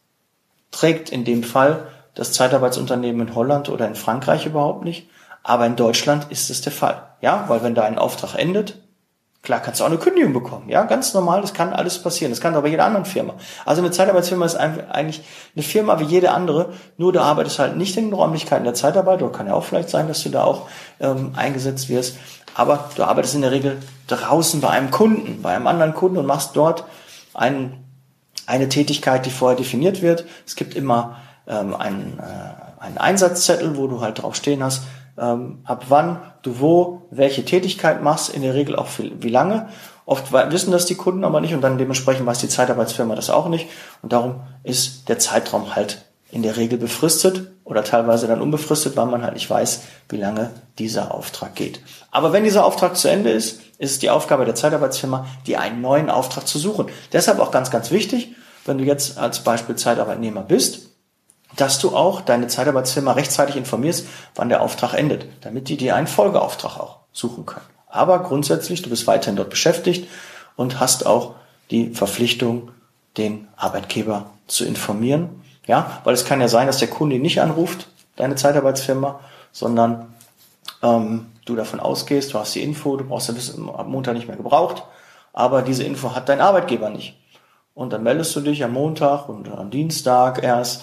trägt 0.70 1.10
in 1.10 1.26
dem 1.26 1.42
Fall 1.42 1.88
das 2.14 2.32
Zeitarbeitsunternehmen 2.32 3.28
in 3.28 3.34
Holland 3.34 3.68
oder 3.68 3.86
in 3.86 3.96
Frankreich 3.96 4.46
überhaupt 4.46 4.84
nicht. 4.84 5.10
Aber 5.42 5.66
in 5.66 5.76
Deutschland 5.76 6.28
ist 6.30 6.48
es 6.48 6.62
der 6.62 6.72
Fall. 6.72 7.10
Ja, 7.20 7.44
weil 7.48 7.62
wenn 7.62 7.74
da 7.74 7.84
ein 7.84 7.98
Auftrag 7.98 8.36
endet, 8.36 8.78
Klar 9.44 9.60
kannst 9.60 9.78
du 9.78 9.84
auch 9.84 9.88
eine 9.88 9.98
Kündigung 9.98 10.32
bekommen, 10.32 10.70
ja, 10.70 10.84
ganz 10.84 11.12
normal, 11.12 11.42
das 11.42 11.52
kann 11.52 11.74
alles 11.74 11.98
passieren. 11.98 12.32
Das 12.32 12.40
kann 12.40 12.54
bei 12.54 12.66
jeder 12.66 12.86
anderen 12.86 13.04
Firma. 13.04 13.34
Also 13.66 13.82
eine 13.82 13.90
Zeitarbeitsfirma 13.90 14.46
ist 14.46 14.56
eigentlich 14.56 15.22
eine 15.54 15.62
Firma 15.62 16.00
wie 16.00 16.04
jede 16.04 16.30
andere, 16.30 16.72
nur 16.96 17.12
du 17.12 17.20
arbeitest 17.20 17.58
halt 17.58 17.76
nicht 17.76 17.94
in 17.98 18.06
den 18.06 18.14
Räumlichkeiten 18.14 18.64
der 18.64 18.72
Zeitarbeit, 18.72 19.20
oder 19.20 19.32
kann 19.32 19.46
ja 19.46 19.52
auch 19.52 19.64
vielleicht 19.64 19.90
sein, 19.90 20.08
dass 20.08 20.22
du 20.22 20.30
da 20.30 20.44
auch 20.44 20.66
ähm, 20.98 21.32
eingesetzt 21.36 21.90
wirst, 21.90 22.16
aber 22.54 22.88
du 22.96 23.04
arbeitest 23.04 23.34
in 23.34 23.42
der 23.42 23.50
Regel 23.50 23.80
draußen 24.06 24.62
bei 24.62 24.70
einem 24.70 24.90
Kunden, 24.90 25.42
bei 25.42 25.54
einem 25.54 25.66
anderen 25.66 25.92
Kunden 25.92 26.16
und 26.16 26.24
machst 26.24 26.56
dort 26.56 26.84
einen, 27.34 27.84
eine 28.46 28.70
Tätigkeit, 28.70 29.26
die 29.26 29.30
vorher 29.30 29.58
definiert 29.58 30.00
wird. 30.00 30.24
Es 30.46 30.56
gibt 30.56 30.74
immer 30.74 31.16
ähm, 31.46 31.74
einen, 31.74 32.18
äh, 32.18 32.82
einen 32.82 32.96
Einsatzzettel, 32.96 33.76
wo 33.76 33.88
du 33.88 34.00
halt 34.00 34.22
drauf 34.22 34.36
stehen 34.36 34.64
hast, 34.64 34.84
ähm, 35.18 35.60
ab 35.64 35.86
wann 35.88 36.20
du 36.42 36.60
wo 36.60 37.02
welche 37.10 37.44
Tätigkeit 37.44 38.02
machst, 38.02 38.34
in 38.34 38.42
der 38.42 38.54
Regel 38.54 38.76
auch 38.76 38.86
für, 38.86 39.10
wie 39.22 39.28
lange. 39.28 39.68
Oft 40.06 40.32
wissen 40.32 40.72
das 40.72 40.86
die 40.86 40.96
Kunden 40.96 41.24
aber 41.24 41.40
nicht 41.40 41.54
und 41.54 41.62
dann 41.62 41.78
dementsprechend 41.78 42.26
weiß 42.26 42.38
die 42.38 42.48
Zeitarbeitsfirma 42.48 43.14
das 43.14 43.30
auch 43.30 43.48
nicht. 43.48 43.68
Und 44.02 44.12
darum 44.12 44.40
ist 44.62 45.08
der 45.08 45.18
Zeitraum 45.18 45.74
halt 45.74 46.04
in 46.30 46.42
der 46.42 46.56
Regel 46.56 46.78
befristet 46.78 47.52
oder 47.64 47.84
teilweise 47.84 48.26
dann 48.26 48.42
unbefristet, 48.42 48.96
weil 48.96 49.06
man 49.06 49.22
halt 49.22 49.34
nicht 49.34 49.48
weiß, 49.48 49.82
wie 50.08 50.16
lange 50.16 50.50
dieser 50.78 51.14
Auftrag 51.14 51.54
geht. 51.54 51.80
Aber 52.10 52.32
wenn 52.32 52.44
dieser 52.44 52.66
Auftrag 52.66 52.96
zu 52.96 53.08
Ende 53.08 53.30
ist, 53.30 53.60
ist 53.78 53.92
es 53.92 53.98
die 53.98 54.10
Aufgabe 54.10 54.44
der 54.44 54.54
Zeitarbeitsfirma, 54.54 55.26
dir 55.46 55.60
einen 55.60 55.80
neuen 55.80 56.10
Auftrag 56.10 56.46
zu 56.46 56.58
suchen. 56.58 56.86
Deshalb 57.12 57.38
auch 57.38 57.50
ganz, 57.50 57.70
ganz 57.70 57.90
wichtig, 57.90 58.34
wenn 58.66 58.78
du 58.78 58.84
jetzt 58.84 59.16
als 59.16 59.40
Beispiel 59.40 59.76
Zeitarbeitnehmer 59.76 60.42
bist, 60.42 60.93
dass 61.56 61.78
du 61.78 61.96
auch 61.96 62.20
deine 62.20 62.48
Zeitarbeitsfirma 62.48 63.12
rechtzeitig 63.12 63.56
informierst, 63.56 64.06
wann 64.34 64.48
der 64.48 64.62
Auftrag 64.62 64.94
endet, 64.94 65.26
damit 65.42 65.68
die 65.68 65.76
dir 65.76 65.96
einen 65.96 66.06
Folgeauftrag 66.06 66.78
auch 66.78 66.98
suchen 67.12 67.46
können. 67.46 67.66
Aber 67.88 68.20
grundsätzlich, 68.22 68.82
du 68.82 68.90
bist 68.90 69.06
weiterhin 69.06 69.36
dort 69.36 69.50
beschäftigt 69.50 70.08
und 70.56 70.80
hast 70.80 71.06
auch 71.06 71.34
die 71.70 71.90
Verpflichtung, 71.90 72.70
den 73.16 73.46
Arbeitgeber 73.56 74.30
zu 74.46 74.64
informieren. 74.64 75.42
Ja, 75.66 76.00
weil 76.04 76.14
es 76.14 76.24
kann 76.24 76.40
ja 76.40 76.48
sein, 76.48 76.66
dass 76.66 76.78
der 76.78 76.88
Kunde 76.88 77.18
nicht 77.18 77.40
anruft, 77.40 77.88
deine 78.16 78.34
Zeitarbeitsfirma, 78.34 79.20
sondern 79.52 80.14
ähm, 80.82 81.26
du 81.44 81.56
davon 81.56 81.80
ausgehst, 81.80 82.34
du 82.34 82.38
hast 82.38 82.54
die 82.54 82.62
Info, 82.62 82.96
du 82.96 83.04
brauchst 83.04 83.28
das 83.30 83.56
am 83.56 83.90
Montag 83.90 84.14
nicht 84.14 84.26
mehr 84.26 84.36
gebraucht, 84.36 84.82
aber 85.32 85.62
diese 85.62 85.84
Info 85.84 86.14
hat 86.14 86.28
dein 86.28 86.40
Arbeitgeber 86.40 86.90
nicht. 86.90 87.16
Und 87.74 87.92
dann 87.92 88.02
meldest 88.02 88.36
du 88.36 88.40
dich 88.40 88.62
am 88.62 88.72
Montag 88.72 89.28
und 89.28 89.48
am 89.50 89.70
Dienstag 89.70 90.42
erst 90.42 90.82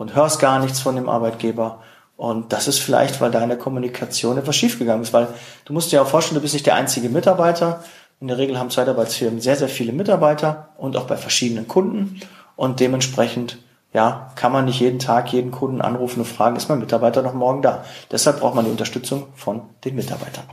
und 0.00 0.14
hörst 0.14 0.40
gar 0.40 0.58
nichts 0.60 0.80
von 0.80 0.96
dem 0.96 1.10
Arbeitgeber. 1.10 1.82
Und 2.16 2.54
das 2.54 2.68
ist 2.68 2.78
vielleicht, 2.78 3.20
weil 3.20 3.30
deine 3.30 3.58
Kommunikation 3.58 4.38
etwas 4.38 4.56
schiefgegangen 4.56 5.02
ist, 5.02 5.12
weil 5.12 5.28
du 5.66 5.74
musst 5.74 5.92
dir 5.92 6.00
auch 6.00 6.06
vorstellen, 6.06 6.36
du 6.36 6.40
bist 6.40 6.54
nicht 6.54 6.64
der 6.64 6.74
einzige 6.74 7.10
Mitarbeiter. 7.10 7.84
In 8.18 8.28
der 8.28 8.38
Regel 8.38 8.58
haben 8.58 8.70
Zeitarbeitsfirmen 8.70 9.42
sehr, 9.42 9.56
sehr 9.56 9.68
viele 9.68 9.92
Mitarbeiter 9.92 10.70
und 10.78 10.96
auch 10.96 11.04
bei 11.04 11.18
verschiedenen 11.18 11.68
Kunden. 11.68 12.18
Und 12.56 12.80
dementsprechend, 12.80 13.58
ja, 13.92 14.32
kann 14.36 14.52
man 14.52 14.64
nicht 14.64 14.80
jeden 14.80 15.00
Tag 15.00 15.34
jeden 15.34 15.50
Kunden 15.50 15.82
anrufen 15.82 16.20
und 16.20 16.26
fragen, 16.26 16.56
ist 16.56 16.70
mein 16.70 16.80
Mitarbeiter 16.80 17.20
noch 17.20 17.34
morgen 17.34 17.60
da? 17.60 17.84
Deshalb 18.10 18.40
braucht 18.40 18.54
man 18.54 18.64
die 18.64 18.70
Unterstützung 18.70 19.26
von 19.34 19.62
den 19.84 19.96
Mitarbeitern. 19.96 20.44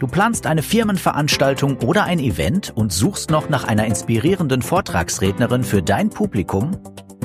Du 0.00 0.06
planst 0.06 0.46
eine 0.46 0.62
Firmenveranstaltung 0.62 1.76
oder 1.84 2.04
ein 2.04 2.20
Event 2.20 2.72
und 2.74 2.90
suchst 2.90 3.30
noch 3.30 3.50
nach 3.50 3.64
einer 3.64 3.84
inspirierenden 3.84 4.62
Vortragsrednerin 4.62 5.62
für 5.62 5.82
dein 5.82 6.08
Publikum? 6.08 6.70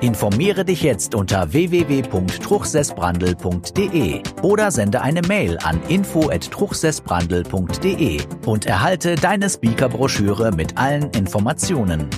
Informiere 0.00 0.64
dich 0.64 0.82
jetzt 0.82 1.16
unter 1.16 1.52
www.truchsessbrandel.de 1.52 4.22
oder 4.42 4.70
sende 4.70 5.00
eine 5.00 5.22
Mail 5.22 5.58
an 5.64 5.82
info@truchsessbrandel.de 5.88 8.20
und 8.46 8.66
erhalte 8.66 9.16
deine 9.16 9.50
Speakerbroschüre 9.50 10.52
mit 10.52 10.78
allen 10.78 11.10
Informationen. 11.10 12.08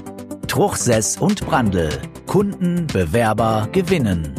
Truchsess 0.47 1.17
und 1.17 1.47
Brandel. 1.47 1.89
Kunden, 2.27 2.87
Bewerber 2.87 3.67
gewinnen. 3.73 4.35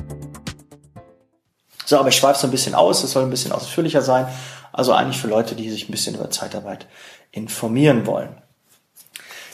So, 1.84 1.98
aber 1.98 2.10
ich 2.10 2.18
schweife 2.18 2.40
so 2.40 2.46
ein 2.46 2.52
bisschen 2.52 2.76
aus, 2.76 3.04
es 3.04 3.12
soll 3.12 3.24
ein 3.24 3.32
bisschen 3.32 3.54
ausführlicher 3.54 4.04
sein. 4.04 4.28
Also 4.72 4.94
eigentlich 4.94 5.18
für 5.18 5.30
Leute, 5.30 5.56
die 5.56 5.72
sich 5.72 5.90
ein 5.90 5.92
bisschen 5.92 6.14
über 6.14 6.30
Zeitarbeit 6.30 6.86
informieren 7.32 8.06
wollen. 8.06 8.40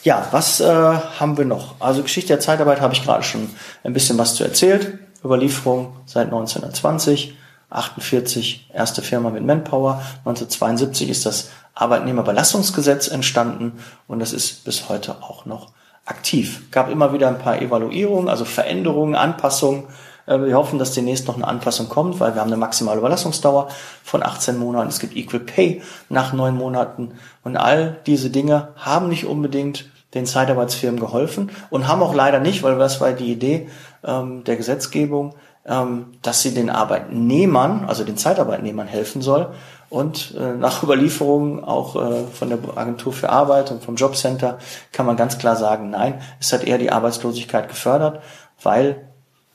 Ja, 0.04 0.28
was 0.32 0.60
äh, 0.60 0.66
haben 0.66 1.38
wir 1.38 1.46
noch? 1.46 1.76
Also 1.80 2.04
Geschichte 2.04 2.30
der 2.30 2.40
Zeitarbeit 2.40 2.82
habe 2.82 2.94
ich 2.94 3.04
gerade 3.04 3.24
schon 3.24 3.50
ein 3.84 3.94
bisschen 3.94 4.18
was 4.18 4.36
zu 4.36 4.44
erzählt. 4.44 5.00
Überlieferung 5.24 5.96
seit 6.06 6.28
1920, 6.28 7.36
48 7.70 8.70
erste 8.74 9.02
Firma 9.02 9.30
mit 9.30 9.44
Manpower, 9.44 10.02
1972 10.20 11.10
ist 11.10 11.26
das 11.26 11.50
Arbeitnehmerbelastungsgesetz 11.74 13.08
entstanden 13.08 13.74
und 14.08 14.20
das 14.20 14.34
ist 14.34 14.64
bis 14.64 14.90
heute 14.90 15.22
auch 15.22 15.46
noch 15.46 15.72
aktiv. 16.06 16.72
Gab 16.72 16.90
immer 16.90 17.14
wieder 17.14 17.28
ein 17.28 17.40
paar 17.40 17.62
Evaluierungen, 17.62 18.30
also 18.30 18.46
Veränderungen, 18.46 19.16
Anpassungen 19.16 19.84
wir 20.28 20.58
hoffen, 20.58 20.78
dass 20.78 20.94
demnächst 20.94 21.28
noch 21.28 21.36
eine 21.36 21.48
Anpassung 21.48 21.88
kommt, 21.88 22.20
weil 22.20 22.34
wir 22.36 22.42
haben 22.42 22.50
eine 22.50 22.58
maximale 22.58 23.00
Überlassungsdauer 23.00 23.70
von 24.04 24.24
18 24.24 24.58
Monaten. 24.58 24.90
Es 24.90 25.00
gibt 25.00 25.16
Equal 25.16 25.40
Pay 25.40 25.82
nach 26.10 26.34
neun 26.34 26.56
Monaten. 26.56 27.14
Und 27.44 27.56
all 27.56 27.98
diese 28.06 28.30
Dinge 28.30 28.70
haben 28.76 29.08
nicht 29.08 29.26
unbedingt 29.26 29.90
den 30.14 30.26
Zeitarbeitsfirmen 30.26 31.00
geholfen 31.00 31.52
und 31.70 31.88
haben 31.88 32.02
auch 32.02 32.14
leider 32.14 32.40
nicht, 32.40 32.64
weil 32.64 32.78
das 32.78 33.02
war 33.02 33.12
die 33.12 33.32
Idee 33.32 33.70
ähm, 34.04 34.44
der 34.44 34.56
Gesetzgebung, 34.56 35.36
ähm, 35.66 36.14
dass 36.22 36.42
sie 36.42 36.54
den 36.54 36.70
Arbeitnehmern, 36.70 37.86
also 37.88 38.04
den 38.04 38.18
Zeitarbeitnehmern 38.18 38.88
helfen 38.88 39.22
soll. 39.22 39.54
Und 39.90 40.36
äh, 40.38 40.54
nach 40.54 40.84
Überlieferungen 40.84 41.64
auch 41.64 41.96
äh, 41.96 42.24
von 42.26 42.50
der 42.50 42.60
Agentur 42.76 43.14
für 43.14 43.30
Arbeit 43.30 43.72
und 43.72 43.84
vom 43.84 43.96
Jobcenter 43.96 44.58
kann 44.92 45.06
man 45.06 45.16
ganz 45.16 45.38
klar 45.38 45.56
sagen, 45.56 45.90
nein, 45.90 46.22
es 46.40 46.52
hat 46.52 46.64
eher 46.64 46.78
die 46.78 46.92
Arbeitslosigkeit 46.92 47.70
gefördert, 47.70 48.22
weil 48.62 49.08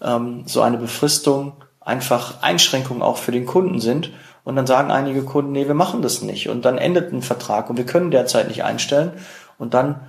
ähm, 0.03 0.45
so 0.47 0.63
eine 0.63 0.79
Befristung 0.79 1.53
einfach 1.81 2.43
Einschränkungen 2.43 3.03
auch 3.03 3.17
für 3.17 3.33
den 3.33 3.47
Kunden 3.47 3.81
sind. 3.81 4.11
Und 4.45 4.57
dann 4.57 4.67
sagen 4.67 4.91
einige 4.91 5.23
Kunden, 5.23 5.53
nee, 5.53 5.67
wir 5.67 5.75
machen 5.75 6.03
das 6.03 6.23
nicht. 6.23 6.49
Und 6.49 6.65
dann 6.65 6.79
endet 6.79 7.13
ein 7.13 7.23
Vertrag 7.23 7.71
und 7.71 7.77
wir 7.77 7.87
können 7.87 8.11
derzeit 8.11 8.49
nicht 8.49 8.65
einstellen. 8.65 9.13
Und 9.59 9.75
dann 9.75 10.01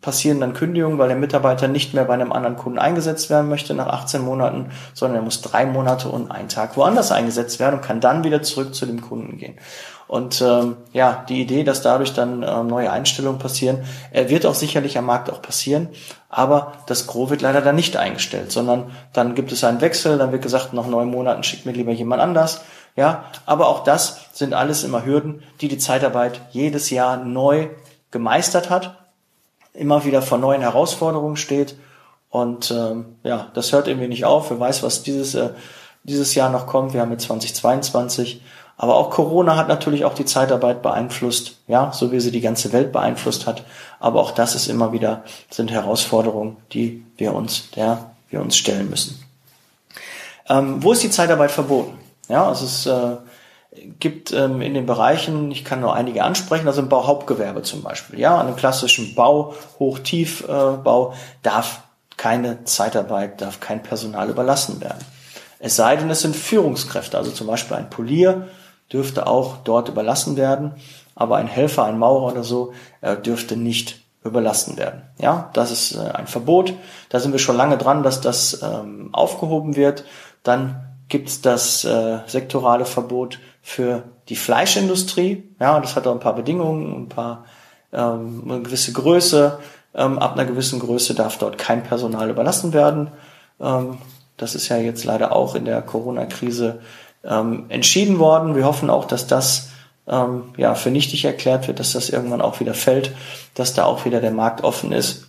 passieren 0.00 0.38
dann 0.38 0.52
Kündigungen, 0.52 0.98
weil 0.98 1.08
der 1.08 1.16
Mitarbeiter 1.16 1.66
nicht 1.66 1.94
mehr 1.94 2.04
bei 2.04 2.14
einem 2.14 2.30
anderen 2.30 2.56
Kunden 2.56 2.78
eingesetzt 2.78 3.30
werden 3.30 3.48
möchte 3.48 3.72
nach 3.72 3.86
18 3.86 4.20
Monaten, 4.20 4.66
sondern 4.92 5.20
er 5.20 5.24
muss 5.24 5.40
drei 5.40 5.64
Monate 5.64 6.08
und 6.10 6.30
einen 6.30 6.48
Tag 6.48 6.76
woanders 6.76 7.10
eingesetzt 7.10 7.58
werden 7.58 7.76
und 7.76 7.82
kann 7.82 8.00
dann 8.00 8.22
wieder 8.22 8.42
zurück 8.42 8.74
zu 8.74 8.84
dem 8.84 9.00
Kunden 9.00 9.38
gehen. 9.38 9.56
Und 10.06 10.40
ähm, 10.42 10.76
ja, 10.92 11.24
die 11.28 11.40
Idee, 11.40 11.64
dass 11.64 11.82
dadurch 11.82 12.12
dann 12.12 12.42
äh, 12.42 12.62
neue 12.62 12.90
Einstellungen 12.90 13.38
passieren, 13.38 13.84
äh, 14.12 14.28
wird 14.28 14.46
auch 14.46 14.54
sicherlich 14.54 14.98
am 14.98 15.06
Markt 15.06 15.30
auch 15.30 15.40
passieren, 15.40 15.88
aber 16.28 16.72
das 16.86 17.06
Gros 17.06 17.30
wird 17.30 17.42
leider 17.42 17.62
dann 17.62 17.76
nicht 17.76 17.96
eingestellt, 17.96 18.52
sondern 18.52 18.90
dann 19.12 19.34
gibt 19.34 19.50
es 19.50 19.64
einen 19.64 19.80
Wechsel, 19.80 20.18
dann 20.18 20.32
wird 20.32 20.42
gesagt, 20.42 20.72
nach 20.72 20.86
neun 20.86 21.08
Monaten 21.08 21.42
schickt 21.42 21.66
mir 21.66 21.72
lieber 21.72 21.92
jemand 21.92 22.20
anders. 22.20 22.62
Ja, 22.96 23.24
aber 23.44 23.68
auch 23.68 23.82
das 23.82 24.20
sind 24.32 24.54
alles 24.54 24.84
immer 24.84 25.04
Hürden, 25.04 25.42
die 25.60 25.68
die 25.68 25.78
Zeitarbeit 25.78 26.40
jedes 26.50 26.90
Jahr 26.90 27.16
neu 27.16 27.68
gemeistert 28.12 28.70
hat 28.70 28.96
immer 29.74 30.04
wieder 30.04 30.22
vor 30.22 30.38
neuen 30.38 30.62
Herausforderungen 30.62 31.36
steht. 31.36 31.76
Und 32.30 32.70
ähm, 32.70 33.16
ja, 33.22 33.48
das 33.54 33.72
hört 33.72 33.88
irgendwie 33.88 34.08
nicht 34.08 34.24
auf. 34.24 34.50
Wer 34.50 34.58
weiß, 34.58 34.82
was 34.82 35.02
dieses, 35.02 35.34
äh, 35.34 35.50
dieses 36.04 36.34
Jahr 36.34 36.50
noch 36.50 36.66
kommt. 36.66 36.94
Wir 36.94 37.00
haben 37.00 37.10
jetzt 37.10 37.24
2022. 37.24 38.40
Aber 38.76 38.96
auch 38.96 39.10
Corona 39.10 39.56
hat 39.56 39.68
natürlich 39.68 40.04
auch 40.04 40.14
die 40.14 40.24
Zeitarbeit 40.24 40.82
beeinflusst, 40.82 41.58
ja, 41.68 41.92
so 41.92 42.10
wie 42.10 42.20
sie 42.20 42.32
die 42.32 42.40
ganze 42.40 42.72
Welt 42.72 42.92
beeinflusst 42.92 43.46
hat. 43.46 43.64
Aber 44.00 44.20
auch 44.20 44.32
das 44.32 44.54
ist 44.54 44.66
immer 44.66 44.92
wieder, 44.92 45.22
sind 45.50 45.70
Herausforderungen, 45.70 46.56
die 46.72 47.04
wir 47.16 47.34
uns, 47.34 47.70
der 47.70 48.10
wir 48.30 48.40
uns 48.40 48.56
stellen 48.56 48.90
müssen. 48.90 49.22
Ähm, 50.48 50.82
wo 50.82 50.92
ist 50.92 51.02
die 51.02 51.10
Zeitarbeit 51.10 51.52
verboten? 51.52 51.98
Ja, 52.28 52.50
es 52.50 52.62
ist 52.62 52.86
äh, 52.86 53.16
gibt 53.98 54.32
ähm, 54.32 54.60
in 54.60 54.74
den 54.74 54.86
Bereichen, 54.86 55.50
ich 55.50 55.64
kann 55.64 55.80
nur 55.80 55.94
einige 55.94 56.24
ansprechen, 56.24 56.66
also 56.66 56.80
im 56.80 56.88
Bauhauptgewerbe 56.88 57.62
zum 57.62 57.82
Beispiel. 57.82 58.18
Ja, 58.18 58.38
an 58.38 58.46
einem 58.46 58.56
klassischen 58.56 59.14
Bau, 59.14 59.54
Hochtiefbau 59.78 61.12
äh, 61.12 61.16
darf 61.42 61.82
keine 62.16 62.64
Zeitarbeit, 62.64 63.40
darf 63.40 63.60
kein 63.60 63.82
Personal 63.82 64.30
überlassen 64.30 64.80
werden. 64.80 65.04
Es 65.58 65.76
sei 65.76 65.96
denn, 65.96 66.10
es 66.10 66.20
sind 66.20 66.36
Führungskräfte, 66.36 67.16
also 67.16 67.30
zum 67.30 67.46
Beispiel 67.46 67.76
ein 67.76 67.90
Polier 67.90 68.48
dürfte 68.94 69.26
auch 69.26 69.58
dort 69.64 69.90
überlassen 69.90 70.36
werden, 70.36 70.72
aber 71.14 71.36
ein 71.36 71.48
Helfer, 71.48 71.84
ein 71.84 71.98
Maurer 71.98 72.32
oder 72.32 72.44
so 72.44 72.72
äh, 73.02 73.16
dürfte 73.16 73.56
nicht 73.56 74.00
überlassen 74.24 74.78
werden. 74.78 75.02
Ja, 75.18 75.50
das 75.52 75.70
ist 75.70 75.96
äh, 75.96 76.10
ein 76.12 76.26
Verbot. 76.26 76.72
Da 77.10 77.20
sind 77.20 77.32
wir 77.32 77.38
schon 77.38 77.56
lange 77.56 77.76
dran, 77.76 78.02
dass 78.02 78.20
das 78.20 78.62
ähm, 78.62 79.10
aufgehoben 79.12 79.76
wird. 79.76 80.04
Dann 80.42 80.94
gibt 81.08 81.28
es 81.28 81.42
das 81.42 81.84
äh, 81.84 82.20
sektorale 82.26 82.86
Verbot 82.86 83.38
für 83.60 84.04
die 84.28 84.36
Fleischindustrie. 84.36 85.44
Ja, 85.60 85.78
das 85.80 85.96
hat 85.96 86.06
auch 86.06 86.12
ein 86.12 86.20
paar 86.20 86.36
Bedingungen, 86.36 87.04
ein 87.04 87.08
paar 87.08 87.44
ähm, 87.92 88.42
eine 88.48 88.62
gewisse 88.62 88.92
Größe. 88.92 89.58
Ähm, 89.94 90.18
ab 90.18 90.32
einer 90.32 90.46
gewissen 90.46 90.80
Größe 90.80 91.14
darf 91.14 91.38
dort 91.38 91.58
kein 91.58 91.82
Personal 91.82 92.30
überlassen 92.30 92.72
werden. 92.72 93.10
Ähm, 93.60 93.98
das 94.36 94.54
ist 94.54 94.68
ja 94.68 94.78
jetzt 94.78 95.04
leider 95.04 95.32
auch 95.32 95.54
in 95.54 95.64
der 95.64 95.82
Corona-Krise 95.82 96.80
ähm, 97.26 97.66
entschieden 97.68 98.18
worden. 98.18 98.54
Wir 98.54 98.64
hoffen 98.64 98.90
auch, 98.90 99.04
dass 99.04 99.26
das 99.26 99.70
ähm, 100.06 100.54
ja 100.56 100.74
für 100.74 100.90
nichtig 100.90 101.24
erklärt 101.24 101.66
wird, 101.66 101.80
dass 101.80 101.92
das 101.92 102.10
irgendwann 102.10 102.42
auch 102.42 102.60
wieder 102.60 102.74
fällt, 102.74 103.12
dass 103.54 103.74
da 103.74 103.84
auch 103.84 104.04
wieder 104.04 104.20
der 104.20 104.30
Markt 104.30 104.62
offen 104.62 104.92
ist, 104.92 105.28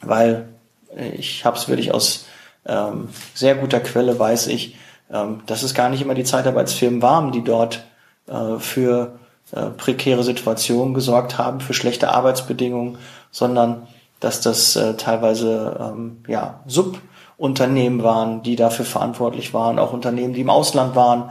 weil 0.00 0.48
äh, 0.96 1.10
ich 1.10 1.44
habe 1.44 1.56
es 1.56 1.68
wirklich 1.68 1.92
aus 1.92 2.26
ähm, 2.66 3.08
sehr 3.34 3.54
guter 3.54 3.80
Quelle 3.80 4.18
weiß 4.18 4.48
ich, 4.48 4.76
ähm, 5.10 5.42
dass 5.46 5.62
es 5.62 5.74
gar 5.74 5.88
nicht 5.88 6.02
immer 6.02 6.14
die 6.14 6.24
Zeitarbeitsfirmen 6.24 7.02
waren, 7.02 7.32
die 7.32 7.44
dort 7.44 7.84
äh, 8.26 8.58
für 8.58 9.18
äh, 9.52 9.66
prekäre 9.70 10.22
Situationen 10.22 10.94
gesorgt 10.94 11.38
haben, 11.38 11.60
für 11.60 11.74
schlechte 11.74 12.10
Arbeitsbedingungen, 12.10 12.98
sondern 13.30 13.86
dass 14.20 14.40
das 14.40 14.76
äh, 14.76 14.94
teilweise 14.94 15.76
ähm, 15.80 16.24
ja, 16.26 16.60
Subunternehmen 17.38 18.02
waren, 18.02 18.42
die 18.42 18.56
dafür 18.56 18.84
verantwortlich 18.84 19.54
waren, 19.54 19.78
auch 19.78 19.92
Unternehmen, 19.92 20.34
die 20.34 20.40
im 20.40 20.50
Ausland 20.50 20.96
waren. 20.96 21.30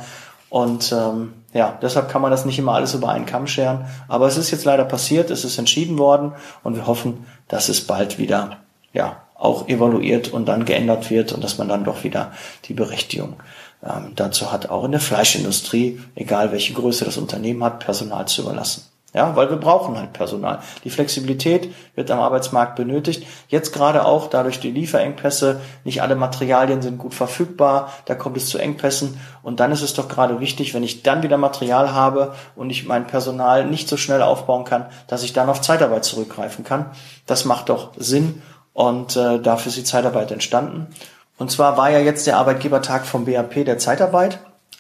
Und 0.50 0.94
ähm, 0.94 1.34
ja, 1.54 1.78
deshalb 1.82 2.10
kann 2.10 2.22
man 2.22 2.32
das 2.32 2.46
nicht 2.46 2.58
immer 2.58 2.74
alles 2.74 2.94
über 2.94 3.10
einen 3.10 3.26
Kamm 3.26 3.46
scheren. 3.46 3.86
Aber 4.08 4.26
es 4.28 4.38
ist 4.38 4.50
jetzt 4.52 4.64
leider 4.64 4.86
passiert, 4.86 5.30
es 5.30 5.44
ist 5.44 5.58
entschieden 5.58 5.98
worden 5.98 6.32
und 6.64 6.76
wir 6.76 6.88
hoffen, 6.88 7.26
dass 7.50 7.68
es 7.68 7.86
bald 7.86 8.18
wieder 8.18 8.58
ja, 8.94 9.18
auch 9.36 9.68
evaluiert 9.68 10.30
und 10.30 10.46
dann 10.46 10.64
geändert 10.64 11.10
wird 11.10 11.34
und 11.34 11.44
dass 11.44 11.58
man 11.58 11.68
dann 11.68 11.84
doch 11.84 12.06
wieder 12.06 12.32
die 12.66 12.74
Berechtigung 12.74 13.36
ähm, 13.84 14.14
dazu 14.16 14.50
hat, 14.50 14.70
auch 14.70 14.86
in 14.86 14.92
der 14.92 15.02
Fleischindustrie, 15.02 16.00
egal 16.16 16.54
welche 16.54 16.74
Größe 16.74 17.04
das 17.04 17.18
Unternehmen 17.18 17.64
hat, 17.66 17.80
Personal 17.80 18.30
zu 18.30 18.44
überlassen. 18.44 18.86
Ja, 19.14 19.36
weil 19.38 19.50
wir 19.50 19.58
brauchen 19.58 19.98
halt 19.98 20.12
Personal. 20.12 20.60
Die 20.84 20.90
Flexibilität 20.90 21.74
wird 21.96 22.12
am 22.12 22.20
Arbeitsmarkt 22.20 22.76
benötigt. 22.76 23.26
Jetzt 23.48 23.72
gerade 23.72 24.06
auch 24.06 24.28
dadurch 24.28 24.60
die 24.60 24.70
Lieferengpässe. 24.70 25.62
Nicht 25.86 26.02
alle 26.02 26.16
Materialien 26.16 26.82
sind 26.82 26.98
gut 26.98 27.14
verfügbar. 27.14 27.92
Da 28.06 28.16
kommt 28.16 28.36
es 28.36 28.48
zu 28.48 28.58
Engpässen. 28.58 29.20
Und 29.44 29.62
dann 29.62 29.72
ist 29.72 29.82
es 29.82 29.94
doch 29.94 30.10
gerade 30.10 30.42
wichtig, 30.42 30.74
wenn 30.74 30.84
ich 30.84 31.04
dann 31.04 31.24
wieder 31.24 31.38
Material 31.38 31.94
habe 31.94 32.36
und 32.56 32.70
ich 32.70 32.86
mein 32.86 33.08
Personal 33.08 33.66
nicht 33.66 33.88
so 33.88 33.96
schnell 33.96 34.22
aufbauen 34.22 34.66
kann, 34.66 34.88
dass 35.08 35.24
ich 35.24 35.32
dann 35.32 35.50
auf 35.50 35.62
Zeitarbeit 35.62 36.04
zurückgreifen 36.04 36.66
kann. 36.66 36.88
Das 37.26 37.46
macht 37.46 37.70
doch 37.70 37.94
Sinn. 37.96 38.42
Und 38.74 39.16
äh, 39.16 39.40
dafür 39.40 39.70
ist 39.70 39.78
die 39.78 39.84
Zeitarbeit 39.86 40.32
entstanden. 40.32 40.88
Und 41.38 41.50
zwar 41.50 41.78
war 41.78 41.90
ja 41.90 42.00
jetzt 42.00 42.28
der 42.28 42.38
Arbeitgebertag 42.38 43.06
vom 43.06 43.26
BAP 43.26 43.66
der 43.66 43.78
Zeitarbeit 43.78 44.40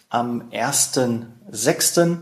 am 0.09 0.43
1.6. 0.51 2.17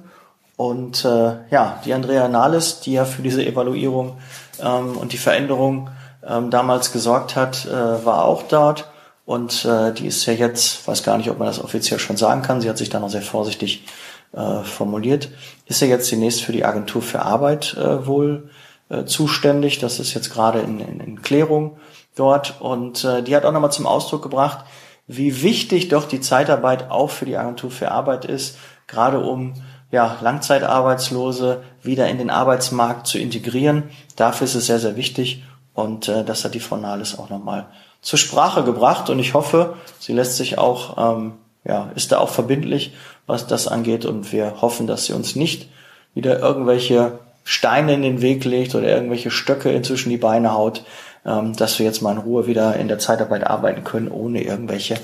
Und 0.58 1.04
äh, 1.04 1.36
ja, 1.50 1.82
die 1.84 1.94
Andrea 1.94 2.28
Nahles, 2.28 2.80
die 2.80 2.94
ja 2.94 3.06
für 3.06 3.22
diese 3.22 3.46
Evaluierung 3.46 4.18
ähm, 4.62 4.98
und 4.98 5.12
die 5.12 5.18
Veränderung 5.18 5.90
ähm, 6.26 6.50
damals 6.50 6.92
gesorgt 6.92 7.36
hat, 7.36 7.66
äh, 7.66 8.06
war 8.06 8.26
auch 8.26 8.44
dort. 8.44 8.90
Und 9.26 9.66
äh, 9.66 9.92
die 9.92 10.08
ist 10.08 10.26
ja 10.28 10.34
jetzt, 10.34 10.88
weiß 10.88 11.04
gar 11.04 11.18
nicht, 11.18 11.30
ob 11.30 11.40
man 11.40 11.48
das 11.48 11.64
offiziell 11.64 12.00
schon 12.00 12.16
sagen 12.16 12.42
kann, 12.42 12.62
sie 12.62 12.70
hat 12.70 12.78
sich 12.78 12.90
da 12.90 13.00
noch 13.00 13.10
sehr 13.10 13.24
vorsichtig 13.24 13.86
äh, 14.34 14.64
formuliert, 14.64 15.30
ist 15.66 15.82
ja 15.82 15.88
jetzt 15.88 16.12
demnächst 16.12 16.44
für 16.44 16.52
die 16.52 16.64
Agentur 16.64 17.02
für 17.02 17.24
Arbeit 17.24 17.76
äh, 17.76 18.06
wohl 18.06 18.50
äh, 18.90 19.06
zuständig. 19.06 19.80
Das 19.80 20.00
ist 20.00 20.14
jetzt 20.14 20.32
gerade 20.32 20.60
in, 20.60 20.80
in, 20.80 21.00
in 21.00 21.22
Klärung 21.22 21.78
dort 22.16 22.62
und 22.62 23.04
äh, 23.04 23.24
die 23.24 23.36
hat 23.36 23.46
auch 23.46 23.52
nochmal 23.52 23.72
zum 23.72 23.88
Ausdruck 23.88 24.22
gebracht, 24.22 24.66
wie 25.08 25.42
wichtig 25.42 25.90
doch 25.90 26.08
die 26.08 26.22
Zeitarbeit 26.22 26.90
auch 26.90 27.10
für 27.10 27.26
die 27.26 27.38
Agentur 27.38 27.72
für 27.72 27.92
Arbeit 27.92 28.26
ist, 28.26 28.58
gerade 28.88 29.20
um 29.20 29.54
ja, 29.96 30.18
Langzeitarbeitslose 30.20 31.64
wieder 31.82 32.10
in 32.10 32.18
den 32.18 32.30
Arbeitsmarkt 32.30 33.08
zu 33.08 33.18
integrieren. 33.18 33.84
Dafür 34.18 34.44
ist 34.44 34.56
es 34.56 34.66
sehr, 34.66 34.80
sehr 34.80 34.98
wichtig 34.98 35.46
und 35.74 36.10
äh, 36.10 36.26
das 36.26 36.44
hat 36.44 36.54
die 36.54 36.60
Frau 36.60 36.76
Nahles 36.76 37.18
auch 37.18 37.30
nochmal 37.30 37.68
zur 38.02 38.20
Sprache 38.20 38.66
gebracht 38.66 39.10
und 39.10 39.20
ich 39.20 39.34
hoffe, 39.34 39.76
sie 39.98 40.12
lässt 40.12 40.36
sich 40.36 40.58
auch, 40.58 40.98
ähm, 40.98 41.36
ja, 41.64 41.92
ist 41.96 42.12
da 42.12 42.18
auch 42.18 42.28
verbindlich, 42.28 42.94
was 43.26 43.48
das 43.48 43.70
angeht 43.70 44.04
und 44.04 44.34
wir 44.34 44.62
hoffen, 44.62 44.86
dass 44.86 45.06
sie 45.06 45.14
uns 45.14 45.38
nicht 45.38 45.70
wieder 46.14 46.40
irgendwelche 46.40 47.20
Steine 47.46 47.94
in 47.94 48.02
den 48.02 48.22
Weg 48.22 48.44
legt 48.44 48.76
oder 48.76 48.90
irgendwelche 48.90 49.32
Stöcke 49.32 49.72
inzwischen 49.72 50.10
die 50.10 50.18
Beine 50.18 50.52
haut, 50.52 50.84
ähm, 51.26 51.56
dass 51.56 51.80
wir 51.80 51.86
jetzt 51.86 52.02
mal 52.02 52.12
in 52.12 52.18
Ruhe 52.18 52.48
wieder 52.48 52.76
in 52.76 52.90
der 52.90 53.00
Zeitarbeit 53.00 53.48
arbeiten 53.48 53.86
können, 53.86 54.10
ohne 54.10 54.44
irgendwelche 54.44 54.96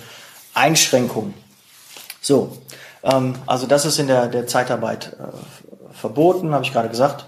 Einschränkungen. 0.54 1.34
So, 2.19 2.58
ähm, 3.03 3.35
also 3.45 3.67
das 3.67 3.85
ist 3.85 3.99
in 3.99 4.07
der, 4.07 4.27
der 4.27 4.47
Zeitarbeit 4.47 5.17
äh, 5.19 5.93
verboten, 5.93 6.53
habe 6.53 6.63
ich 6.63 6.73
gerade 6.73 6.89
gesagt. 6.89 7.25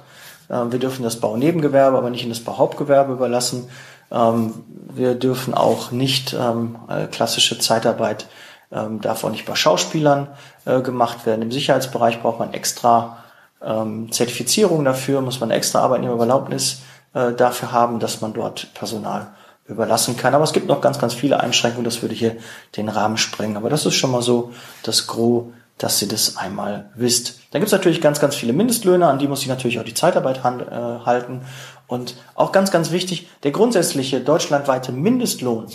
Ähm, 0.50 0.72
wir 0.72 0.80
dürfen 0.80 1.04
das 1.04 1.20
Baunebengewerbe, 1.20 1.98
aber 1.98 2.10
nicht 2.10 2.24
in 2.24 2.30
das 2.30 2.40
Bauhauptgewerbe 2.40 3.14
überlassen. 3.14 3.70
Ähm, 4.12 4.54
wir 4.94 5.16
dürfen 5.16 5.54
auch 5.54 5.92
nicht 5.92 6.34
ähm, 6.34 6.78
äh, 6.88 7.08
klassische 7.08 7.60
Zeitarbeit 7.60 8.28
ähm, 8.72 9.02
darf 9.02 9.24
auch 9.24 9.30
nicht 9.30 9.46
bei 9.46 9.56
Schauspielern 9.56 10.28
äh, 10.66 10.82
gemacht 10.82 11.26
werden. 11.26 11.44
Im 11.44 11.52
Sicherheitsbereich 11.52 12.22
braucht 12.22 12.40
man 12.40 12.54
extra 12.54 13.24
ähm, 13.62 14.12
Zertifizierung 14.12 14.84
dafür, 14.84 15.22
muss 15.22 15.40
man 15.40 15.52
extra 15.52 15.80
Arbeitnehmerüberlaubnis 15.82 16.82
äh, 17.14 17.32
dafür 17.34 17.72
haben, 17.72 18.00
dass 18.00 18.22
man 18.22 18.34
dort 18.34 18.74
Personal 18.74 19.28
überlassen 19.68 20.18
kann. 20.18 20.34
Aber 20.34 20.44
es 20.44 20.54
gibt 20.54 20.68
noch 20.68 20.82
ganz, 20.82 21.00
ganz 21.00 21.14
viele 21.14 21.40
Einschränkungen, 21.40 21.86
das 21.86 22.02
würde 22.02 22.16
hier 22.16 22.38
den 22.76 22.90
Rahmen 22.90 23.18
sprengen. 23.18 23.58
Aber 23.58 23.70
das 23.70 23.86
ist 23.86 23.96
schon 23.96 24.12
mal 24.12 24.22
so 24.22 24.52
das 24.84 25.08
Gros, 25.08 25.46
dass 25.78 26.02
ihr 26.02 26.08
das 26.08 26.38
einmal 26.38 26.92
wisst. 26.96 27.40
Dann 27.52 27.60
gibt 27.60 27.68
es 27.68 27.72
natürlich 27.72 28.02
ganz, 28.02 28.20
ganz 28.20 28.36
viele 28.36 28.54
Mindestlöhne, 28.54 29.08
an 29.08 29.20
die 29.20 29.28
muss 29.28 29.40
sich 29.40 29.50
natürlich 29.50 29.80
auch 29.80 29.84
die 29.84 29.94
Zeitarbeit 29.94 30.44
hand, 30.44 30.62
äh, 30.62 30.72
halten. 31.06 31.42
Und 31.88 32.16
auch 32.36 32.52
ganz, 32.52 32.72
ganz 32.72 32.92
wichtig, 32.92 33.28
der 33.44 33.52
grundsätzliche 33.52 34.22
deutschlandweite 34.22 34.92
Mindestlohn 34.92 35.68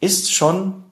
ist 0.00 0.32
schon, 0.32 0.84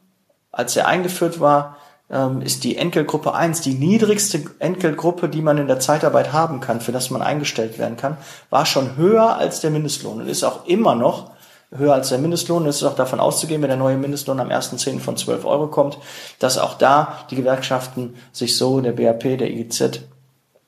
als 0.53 0.77
er 0.77 0.87
eingeführt 0.87 1.41
war, 1.41 1.77
ähm, 2.11 2.43
ist 2.43 2.65
die 2.65 2.77
Entgeltgruppe 2.77 3.35
1, 3.35 3.61
die 3.61 3.75
niedrigste 3.75 4.45
Entgeltgruppe, 4.59 5.29
die 5.29 5.43
man 5.43 5.59
in 5.59 5.69
der 5.69 5.81
Zeitarbeit 5.81 6.33
haben 6.33 6.61
kann, 6.61 6.81
für 6.81 6.93
das 6.93 7.11
man 7.11 7.23
eingestellt 7.23 7.79
werden 7.79 7.97
kann, 7.97 8.17
war 8.51 8.67
schon 8.67 8.97
höher 8.97 9.37
als 9.37 9.61
der 9.61 9.71
Mindestlohn 9.71 10.21
und 10.21 10.29
ist 10.29 10.45
auch 10.45 10.67
immer 10.67 10.95
noch 10.95 11.31
höher 11.77 11.95
als 11.95 12.09
der 12.09 12.19
Mindestlohn. 12.19 12.67
Es 12.67 12.77
ist 12.77 12.85
auch 12.85 12.97
davon 12.97 13.21
auszugehen, 13.21 13.63
wenn 13.63 13.69
der 13.69 13.77
neue 13.77 13.97
Mindestlohn 13.97 14.41
am 14.41 14.49
1.10. 14.49 15.01
von 15.01 15.17
12 15.17 15.45
Euro 15.45 15.69
kommt, 15.69 15.99
dass 16.39 16.59
auch 16.59 16.75
da 16.75 17.19
die 17.31 17.37
Gewerkschaften 17.37 18.15
sich 18.33 18.57
so, 18.57 18.81
der 18.81 18.93
BAP, 18.93 19.39
der 19.39 19.51
IGZ, 19.51 20.01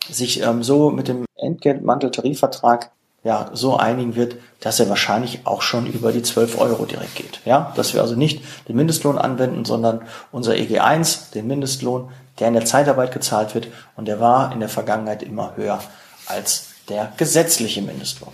sich 0.08 0.42
ähm, 0.42 0.62
so 0.62 0.90
mit 0.90 1.08
dem 1.08 1.24
Entgeltmanteltarifvertrag 1.36 2.90
ja, 3.24 3.50
so 3.52 3.76
einigen 3.76 4.16
wird, 4.16 4.36
dass 4.60 4.80
er 4.80 4.88
wahrscheinlich 4.88 5.46
auch 5.46 5.62
schon 5.62 5.86
über 5.86 6.10
die 6.10 6.22
12 6.22 6.58
Euro 6.58 6.86
direkt 6.86 7.14
geht. 7.14 7.40
Ja, 7.44 7.72
dass 7.76 7.94
wir 7.94 8.00
also 8.00 8.16
nicht 8.16 8.42
den 8.68 8.76
Mindestlohn 8.76 9.16
anwenden, 9.16 9.64
sondern 9.64 10.02
unser 10.32 10.54
EG1, 10.54 11.32
den 11.32 11.46
Mindestlohn, 11.46 12.10
der 12.40 12.48
in 12.48 12.54
der 12.54 12.64
Zeitarbeit 12.64 13.12
gezahlt 13.12 13.54
wird 13.54 13.68
und 13.96 14.08
der 14.08 14.18
war 14.18 14.52
in 14.52 14.58
der 14.58 14.68
Vergangenheit 14.68 15.22
immer 15.22 15.56
höher 15.56 15.80
als 16.26 16.68
der 16.88 17.12
gesetzliche 17.16 17.82
Mindestlohn. 17.82 18.32